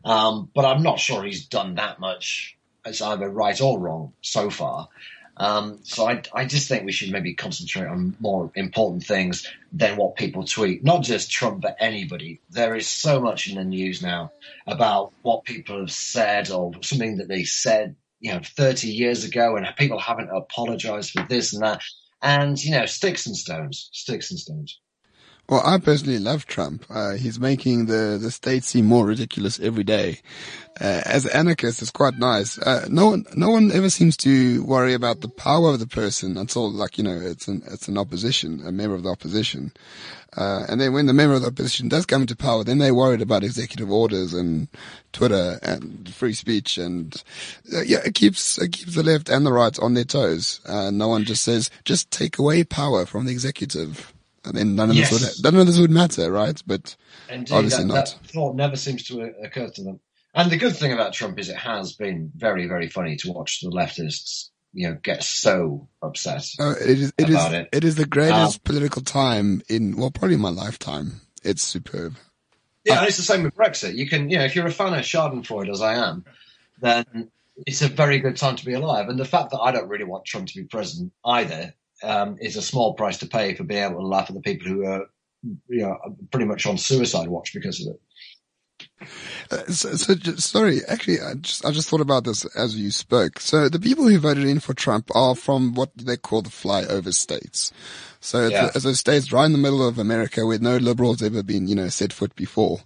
[0.05, 4.51] Um, but I'm not sure he's done that much as either right or wrong so
[4.51, 4.89] far.
[5.37, 9.97] Um, so I, I just think we should maybe concentrate on more important things than
[9.97, 10.85] what people tweet.
[10.85, 12.41] Not just Trump, but anybody.
[12.51, 14.33] There is so much in the news now
[14.67, 19.57] about what people have said or something that they said, you know, 30 years ago
[19.57, 21.83] and people haven't apologized for this and that
[22.23, 24.81] and you know sticks and stones, sticks and stones.
[25.53, 26.87] Well, I personally love Trump.
[26.89, 30.21] Uh, he's making the, the state seem more ridiculous every day.
[30.81, 32.57] Uh, as an anarchist, it's quite nice.
[32.57, 36.39] Uh, no one, no one ever seems to worry about the power of the person
[36.39, 39.73] until, like, you know, it's an, it's an opposition, a member of the opposition.
[40.39, 42.95] Uh, and then when the member of the opposition does come into power, then they're
[42.95, 44.69] worried about executive orders and
[45.13, 46.79] Twitter and free speech.
[46.79, 47.23] And
[47.75, 50.63] uh, yeah, it keeps, it keeps the left and the right on their toes.
[50.65, 54.15] Uh, no one just says, just take away power from the executive.
[54.45, 55.11] And then none of yes.
[55.11, 56.61] this would, none of this would matter, right?
[56.67, 56.97] But
[57.29, 58.07] Indeed, obviously that, not.
[58.23, 60.01] That thought never seems to occur to them.
[60.35, 63.61] And the good thing about Trump is it has been very, very funny to watch
[63.61, 66.49] the leftists you know get so upset.
[66.59, 67.69] Oh, it is it is it.
[67.73, 71.21] it is the greatest um, political time in well probably my lifetime.
[71.43, 72.17] It's superb.
[72.85, 73.95] Yeah, uh, and it's the same with Brexit.
[73.95, 76.25] You can you know if you're a fan of Schadenfreude as I am,
[76.81, 77.31] then
[77.67, 79.09] it's a very good time to be alive.
[79.09, 82.57] And the fact that I don't really want Trump to be president either um, is
[82.57, 85.07] a small price to pay for being able to laugh at the people who are
[85.69, 85.99] you know
[86.31, 88.01] pretty much on suicide watch because of it.
[89.51, 92.91] Uh, so, so just, sorry, actually, I just, I just thought about this as you
[92.91, 93.41] spoke.
[93.41, 97.13] So the people who voted in for Trump are from what they call the flyover
[97.13, 97.73] states.
[98.21, 98.71] So yeah.
[98.75, 101.75] it's, a, states right in the middle of America where no liberals ever been, you
[101.75, 102.81] know, set foot before.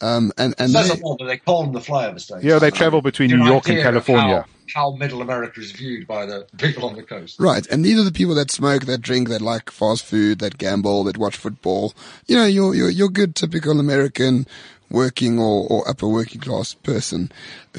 [0.00, 0.88] Um, and, and they,
[1.26, 2.44] they call them the flyover states.
[2.44, 4.46] Yeah, they travel between New York and California.
[4.74, 7.40] How, how middle America is viewed by the people on the coast.
[7.40, 7.66] Right.
[7.66, 11.04] And these are the people that smoke, that drink, that like fast food, that gamble,
[11.04, 11.94] that watch football.
[12.26, 14.46] You know, your, your, your good typical American
[14.90, 17.30] working or, or upper working class person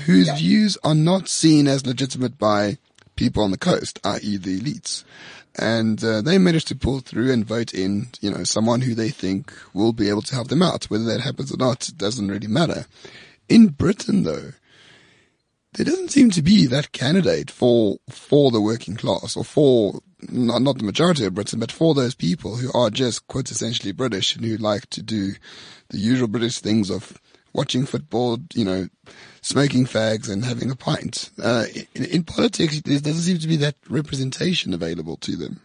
[0.06, 0.36] whose yeah.
[0.36, 2.78] views are not seen as legitimate by
[3.16, 4.38] people on the coast, i.e.
[4.38, 5.04] the elites.
[5.58, 9.10] And uh, they managed to pull through and vote in, you know, someone who they
[9.10, 10.86] think will be able to help them out.
[10.86, 12.86] Whether that happens or not doesn't really matter.
[13.50, 14.52] In Britain, though,
[15.74, 20.62] there doesn't seem to be that candidate for for the working class or for not,
[20.62, 24.46] not the majority of Britain, but for those people who are just quintessentially British and
[24.46, 25.34] who like to do
[25.90, 27.20] the usual British things of
[27.54, 28.88] watching football, you know,
[29.42, 31.30] smoking fags and having a pint.
[31.42, 31.66] Uh,
[31.96, 35.62] in, in, politics, there doesn't seem to be that representation available to them.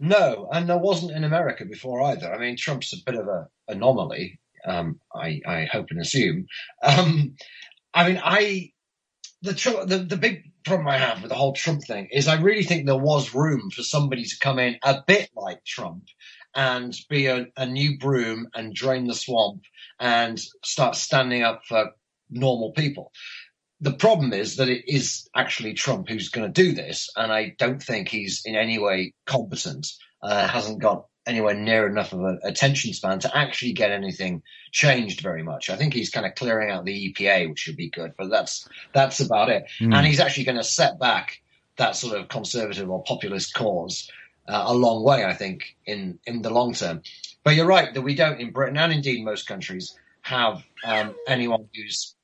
[0.00, 2.32] No, and there wasn't in America before either.
[2.32, 4.40] I mean, Trump's a bit of an anomaly.
[4.66, 6.46] Um, I, I, hope and assume.
[6.82, 7.36] Um,
[7.92, 8.72] I mean, I
[9.42, 9.52] the,
[9.86, 12.86] the the big problem I have with the whole Trump thing is I really think
[12.86, 16.04] there was room for somebody to come in a bit like Trump
[16.54, 19.62] and be a, a new broom and drain the swamp
[20.00, 21.90] and start standing up for
[22.34, 23.12] normal people.
[23.80, 27.54] The problem is that it is actually Trump who's going to do this, and I
[27.58, 29.86] don't think he's in any way competent.
[30.22, 35.20] Uh, hasn't got anywhere near enough of an attention span to actually get anything changed
[35.20, 35.70] very much.
[35.70, 38.68] I think he's kind of clearing out the EPA, which should be good, but that's
[38.92, 39.64] that's about it.
[39.80, 39.94] Mm.
[39.94, 41.40] And he's actually going to set back
[41.76, 44.10] that sort of conservative or populist cause
[44.48, 47.02] uh, a long way, I think, in in the long term.
[47.42, 51.68] But you're right that we don't in Britain and indeed most countries have um, anyone
[51.74, 52.14] who's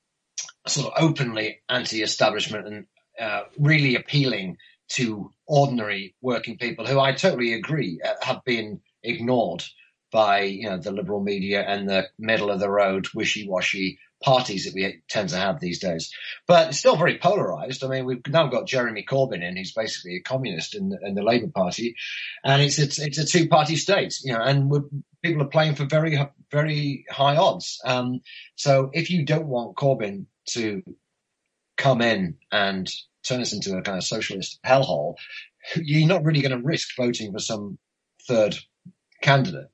[0.70, 2.86] sort of openly anti-establishment and
[3.20, 4.56] uh, really appealing
[4.88, 9.64] to ordinary working people who I totally agree uh, have been ignored
[10.12, 14.74] by you know the liberal media and the middle of the road wishy-washy parties that
[14.74, 16.12] we tend to have these days.
[16.46, 17.82] But it's still very polarized.
[17.82, 21.14] I mean, we've now got Jeremy Corbyn in, who's basically a communist in the, in
[21.14, 21.96] the Labour Party,
[22.44, 24.70] and it's it's, it's a two-party state, you know, and
[25.22, 26.18] people are playing for very
[26.50, 27.80] very high odds.
[27.84, 28.20] Um,
[28.56, 30.82] so if you don't want Corbyn to
[31.76, 32.90] come in and
[33.26, 35.14] turn us into a kind of socialist hellhole,
[35.76, 37.78] you're not really going to risk voting for some
[38.26, 38.56] third
[39.22, 39.68] candidate.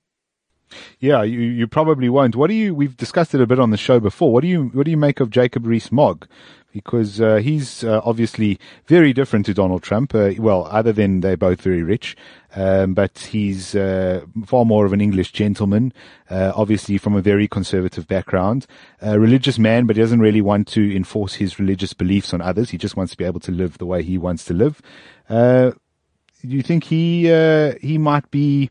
[0.98, 2.36] Yeah, you, you probably won't.
[2.36, 2.74] What do you?
[2.74, 4.32] We've discussed it a bit on the show before.
[4.32, 6.26] What do you What do you make of Jacob Rees-Mogg?
[6.72, 10.14] Because uh, he's uh, obviously very different to Donald Trump.
[10.14, 12.16] Uh, well, other than they're both very rich,
[12.54, 15.94] um, but he's uh, far more of an English gentleman.
[16.28, 18.66] Uh, obviously, from a very conservative background,
[19.00, 22.68] a religious man, but he doesn't really want to enforce his religious beliefs on others.
[22.68, 24.82] He just wants to be able to live the way he wants to live.
[25.30, 25.70] Uh,
[26.42, 27.22] do you think he
[27.80, 28.70] he might be?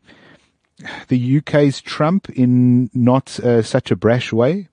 [1.08, 4.68] The UK's Trump in not uh, such a brash way?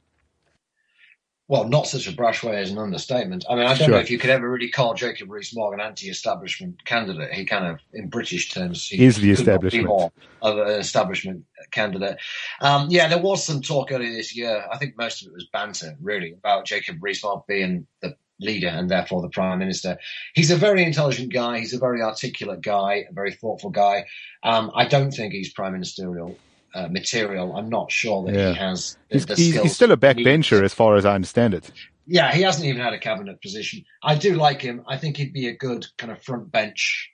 [1.49, 3.45] Well, not such a brash way is an understatement.
[3.49, 3.89] I mean, I don't sure.
[3.89, 7.33] know if you could ever really call Jacob Rees-Mogg an anti-establishment candidate.
[7.33, 12.17] He kind of, in British terms, he is the establishment more of an establishment candidate.
[12.61, 14.65] Um, yeah, there was some talk earlier this year.
[14.71, 18.89] I think most of it was banter, really, about Jacob Rees-Mogg being the leader and
[18.89, 19.97] therefore the prime minister.
[20.33, 21.59] He's a very intelligent guy.
[21.59, 24.05] He's a very articulate guy, a very thoughtful guy.
[24.43, 26.37] Um, I don't think he's prime ministerial
[26.73, 27.55] uh, material.
[27.55, 28.49] I'm not sure that yeah.
[28.49, 28.97] he has.
[29.09, 31.71] The, he's, the he's, he's, still a backbencher, as far as I understand it.
[32.05, 33.85] Yeah, he hasn't even had a cabinet position.
[34.03, 34.83] I do like him.
[34.87, 37.09] I think he'd be a good kind of front bench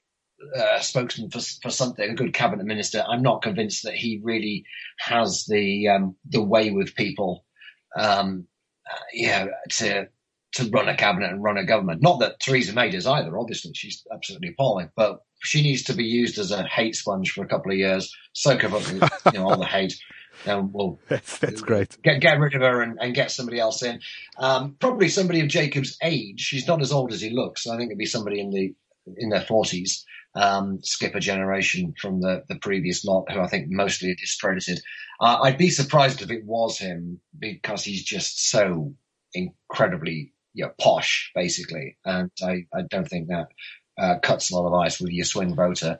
[0.55, 3.03] uh, spokesman for for something, a good cabinet minister.
[3.07, 4.65] I'm not convinced that he really
[4.99, 7.45] has the um, the way with people.
[7.97, 8.47] Um,
[8.89, 10.07] uh, yeah, to
[10.53, 12.01] to run a cabinet and run a government.
[12.01, 13.37] Not that Theresa May does either.
[13.37, 17.43] Obviously, she's absolutely appalling, but she needs to be used as a hate sponge for
[17.43, 19.95] a couple of years, soak up you know all the hate,
[20.45, 21.97] and we'll that's, that's great.
[22.01, 23.99] Get get rid of her and, and get somebody else in.
[24.37, 26.39] Um, probably somebody of Jacob's age.
[26.39, 27.67] She's not as old as he looks.
[27.67, 28.73] I think it'd be somebody in the
[29.17, 30.05] in their forties.
[30.35, 34.79] Um, skip a generation from the, the previous lot, who I think mostly are discredited.
[35.19, 38.93] Uh, I'd be surprised if it was him because he's just so
[39.33, 41.97] incredibly you know, posh, basically.
[42.05, 43.47] And I, I don't think that
[43.97, 45.99] uh, cuts a lot of ice with your swing voter.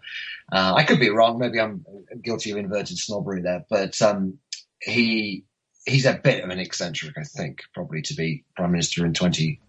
[0.52, 1.38] Uh, I could be wrong.
[1.38, 1.86] Maybe I'm
[2.24, 4.40] guilty of inverted snobbery there, but um,
[4.82, 5.44] he
[5.86, 9.60] he's a bit of an eccentric, I think, probably to be prime minister in twenty,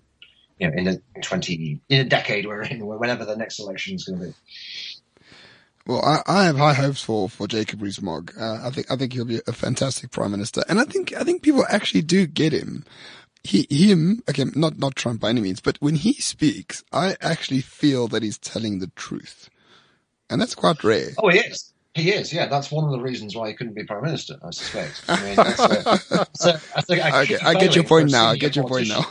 [0.59, 4.05] you know, in a twenty in a decade we're in, whenever the next election is
[4.05, 4.35] going to be.
[5.87, 8.35] Well, I, I, have high hopes for, for Jacob Rees-Mogg.
[8.39, 11.25] Uh, I think I think he'll be a fantastic prime minister, and I think I
[11.25, 12.85] think people actually do get him
[13.43, 17.63] he, him, okay, not, not Trump by any means, but when he speaks, I actually
[17.63, 19.49] feel that he's telling the truth.
[20.29, 21.11] And that's quite rare.
[21.19, 21.73] Oh, he is.
[21.95, 22.47] He is, yeah.
[22.47, 25.03] That's one of the reasons why he couldn't be prime minister, I suspect.
[25.09, 25.59] I mean, that's
[26.45, 28.27] a, that's a, okay, I get your point now.
[28.27, 29.07] I get your point now.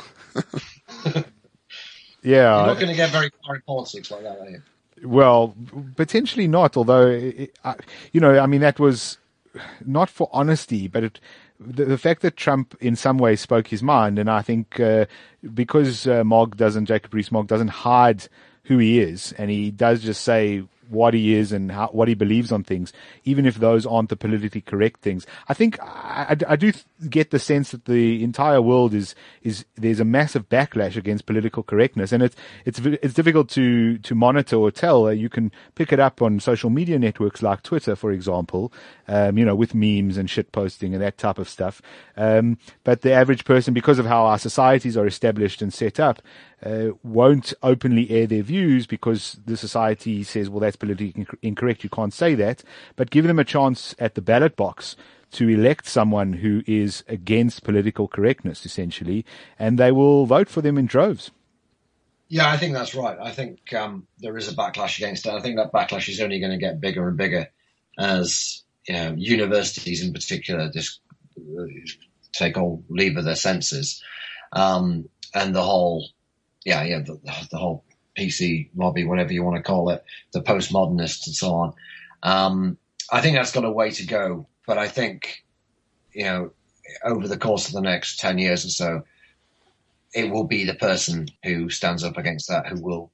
[2.23, 2.57] yeah.
[2.57, 4.61] You're not going to get very far in politics like that, are you?
[5.03, 5.55] Well,
[5.95, 7.57] potentially not, although, it,
[8.13, 9.17] you know, I mean, that was
[9.85, 11.19] not for honesty, but it,
[11.59, 15.05] the, the, fact that Trump in some way spoke his mind, and I think uh,
[15.53, 18.27] because uh, Mogg doesn't, Jacob Rees-Mogg doesn't hide
[18.63, 22.13] who he is, and he does just say what he is and how, what he
[22.13, 22.91] believes on things,
[23.23, 25.25] even if those aren't the politically correct things.
[25.47, 26.73] I think I, I, do
[27.09, 31.63] get the sense that the entire world is is there's a massive backlash against political
[31.63, 32.35] correctness, and it's
[32.65, 35.07] it's it's difficult to to monitor or tell.
[35.07, 38.73] Uh, you can pick it up on social media networks like Twitter, for example,
[39.07, 41.81] um, you know, with memes and shit posting and that type of stuff.
[42.17, 46.21] Um, but the average person, because of how our societies are established and set up,
[46.65, 51.83] uh, won't openly air their views because the society says, well, that's politically incorrect.
[51.83, 52.63] You can't say that.
[52.95, 54.95] But give them a chance at the ballot box
[55.31, 59.25] to elect someone who is against political correctness, essentially,
[59.57, 61.31] and they will vote for them in droves.
[62.29, 63.17] Yeah, I think that's right.
[63.19, 65.33] I think um, there is a backlash against it.
[65.33, 67.47] I think that backlash is only going to get bigger and bigger
[67.97, 71.01] as you know, universities in particular just
[71.37, 71.63] uh,
[72.31, 74.03] take all leave of their senses,
[74.53, 76.07] um, and the whole,
[76.65, 77.19] yeah, yeah, the,
[77.51, 77.83] the whole
[78.17, 80.03] PC lobby, whatever you want to call it,
[80.33, 81.73] the postmodernists and so on.
[82.23, 82.77] Um,
[83.11, 85.43] I think that's got a way to go, but I think,
[86.13, 86.51] you know,
[87.03, 89.03] over the course of the next 10 years or so,
[90.13, 93.11] it will be the person who stands up against that who will,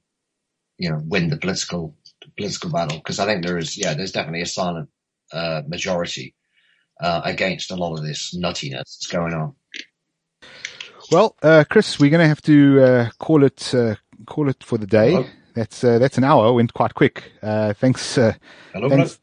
[0.78, 1.94] you know, win the political,
[2.36, 3.00] political battle.
[3.00, 4.88] Cause I think there is, yeah, there's definitely a silent,
[5.32, 6.34] uh, majority,
[7.00, 9.54] uh, against a lot of this nuttiness that's going on.
[11.10, 13.94] Well, uh, Chris, we're going to have to uh, call it uh,
[14.26, 15.12] call it for the day.
[15.12, 15.26] Hello?
[15.54, 16.52] That's uh, that's an hour.
[16.52, 17.32] Went quite quick.
[17.42, 18.18] Uh, thanks.
[18.18, 18.34] Uh,
[18.72, 19.18] Hello, thanks.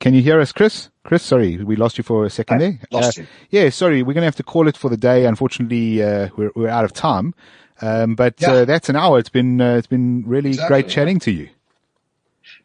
[0.00, 0.90] Can you hear us, Chris?
[1.04, 2.78] Chris, sorry, we lost you for a second I there.
[2.92, 3.26] lost you.
[3.48, 5.24] Yeah, sorry, we're going to have to call it for the day.
[5.24, 7.34] Unfortunately, uh, we're we're out of time.
[7.80, 8.50] Um, but Yeah.
[8.52, 9.18] uh, that's an hour.
[9.18, 11.48] It's been uh, it's been really Exactly, great chatting to you.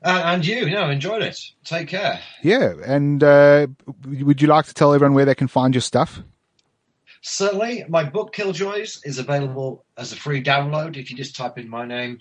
[0.04, 1.40] Uh, and you, no, enjoyed it.
[1.64, 2.20] Take care.
[2.42, 3.68] Yeah, and uh,
[4.06, 6.22] would you like to tell everyone where they can find your stuff?
[7.26, 10.98] Certainly, my book Killjoys is available as a free download.
[10.98, 12.20] If you just type in my name,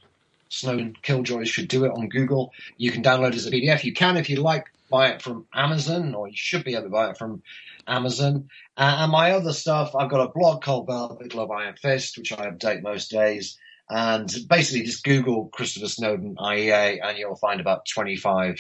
[0.49, 2.53] Snowdon Killjoys should do it on Google.
[2.77, 3.83] You can download as a PDF.
[3.83, 6.91] You can, if you like, buy it from Amazon, or you should be able to
[6.91, 7.43] buy it from
[7.85, 8.49] Amazon.
[8.77, 12.31] Uh, and my other stuff, I've got a blog called Velvet Glove Iron Fist, which
[12.31, 13.59] I update most days.
[13.91, 18.57] And basically, just Google Christopher Snowdon IEA, and you'll find about 25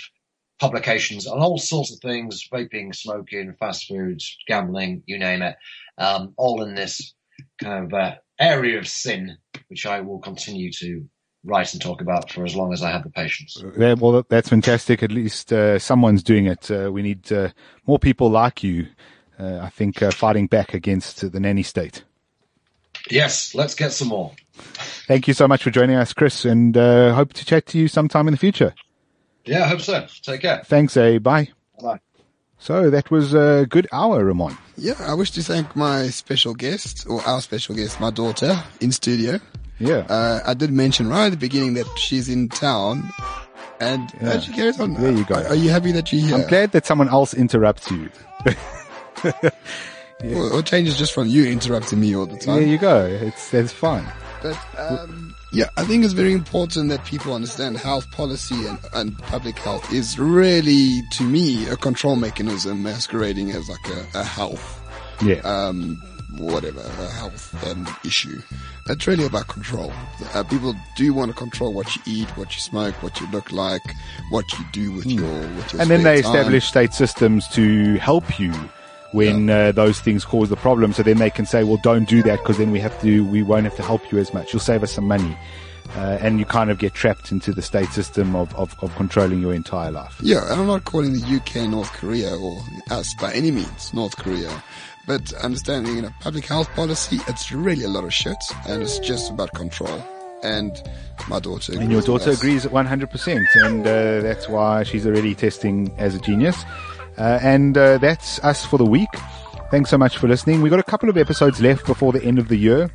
[0.58, 5.54] publications on all sorts of things vaping, smoking, fast foods, gambling, you name it
[5.98, 7.14] um, all in this
[7.60, 9.36] kind of uh, area of sin,
[9.68, 11.08] which I will continue to
[11.44, 13.62] write and talk about for as long as I have the patience.
[13.76, 15.02] Yeah, well, that's fantastic.
[15.02, 16.70] At least uh, someone's doing it.
[16.70, 17.50] Uh, we need uh,
[17.86, 18.86] more people like you.
[19.38, 22.04] Uh, I think uh, fighting back against the nanny state.
[23.10, 24.32] Yes, let's get some more.
[24.54, 27.88] Thank you so much for joining us, Chris, and uh, hope to chat to you
[27.88, 28.74] sometime in the future.
[29.44, 30.06] Yeah, I hope so.
[30.22, 30.62] Take care.
[30.64, 31.18] Thanks, eh?
[31.18, 31.48] Bye.
[31.80, 32.00] Bye.
[32.62, 34.56] So that was a good hour, Roman.
[34.76, 38.92] Yeah, I wish to thank my special guest, or our special guest, my daughter, in
[38.92, 39.40] studio.
[39.80, 40.06] Yeah.
[40.08, 43.10] Uh, I did mention right at the beginning that she's in town.
[43.80, 44.34] And Yeah.
[44.34, 44.38] yeah.
[44.38, 44.94] she carries on.
[44.94, 45.34] There you go.
[45.34, 46.36] Are, are you happy that you're here?
[46.36, 48.10] I'm glad that someone else interrupts you.
[50.24, 52.60] Or, or changes just from you interrupting me all the time.
[52.60, 53.06] There you go.
[53.06, 54.06] It's that's fine.
[54.42, 59.16] But um, yeah, I think it's very important that people understand health policy and, and
[59.18, 64.80] public health is really, to me, a control mechanism masquerading as like a, a health,
[65.22, 65.36] Yeah.
[65.44, 65.96] um,
[66.38, 68.40] whatever, a health um, issue.
[68.88, 69.92] It's really about control.
[70.34, 73.52] Uh, people do want to control what you eat, what you smoke, what you look
[73.52, 73.82] like,
[74.30, 75.22] what you do with your
[75.56, 76.34] with your and then they time.
[76.34, 78.52] establish state systems to help you
[79.12, 80.92] when uh, those things cause the problem.
[80.92, 83.42] So then they can say, well, don't do that because then we have to, we
[83.42, 84.52] won't have to help you as much.
[84.52, 85.36] You'll save us some money.
[85.94, 89.40] Uh, and you kind of get trapped into the state system of, of, of controlling
[89.40, 90.18] your entire life.
[90.22, 92.58] Yeah, and I'm not calling the UK North Korea or
[92.90, 94.62] us by any means North Korea.
[95.06, 98.36] But understanding, you know, public health policy, it's really a lot of shit
[98.66, 100.02] and it's just about control.
[100.42, 100.72] And
[101.28, 103.46] my daughter And your daughter agrees at 100%.
[103.56, 106.64] And uh, that's why she's already testing as a genius.
[107.18, 109.08] Uh, and uh, that's us for the week.
[109.70, 110.62] Thanks so much for listening.
[110.62, 112.90] We've got a couple of episodes left before the end of the year.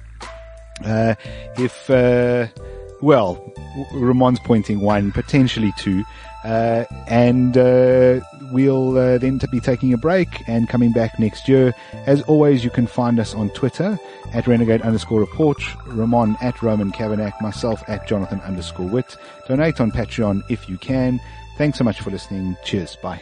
[0.86, 1.16] Uh,
[1.58, 2.48] if, uh,
[3.02, 3.54] well,
[3.94, 6.04] Roman's pointing one, potentially two.
[6.44, 8.20] Uh, and uh,
[8.52, 11.74] we'll then to be taking a break and coming back next year.
[12.06, 14.00] As always, you can find us on Twitter
[14.34, 15.58] at renegade underscore report,
[15.88, 19.18] Roman at Roman Kavanagh, myself at Jonathan underscore wit.
[19.48, 21.20] Donate on Patreon if you can.
[21.58, 22.56] Thanks so much for listening.
[22.64, 22.96] Cheers.
[22.98, 23.22] Bye.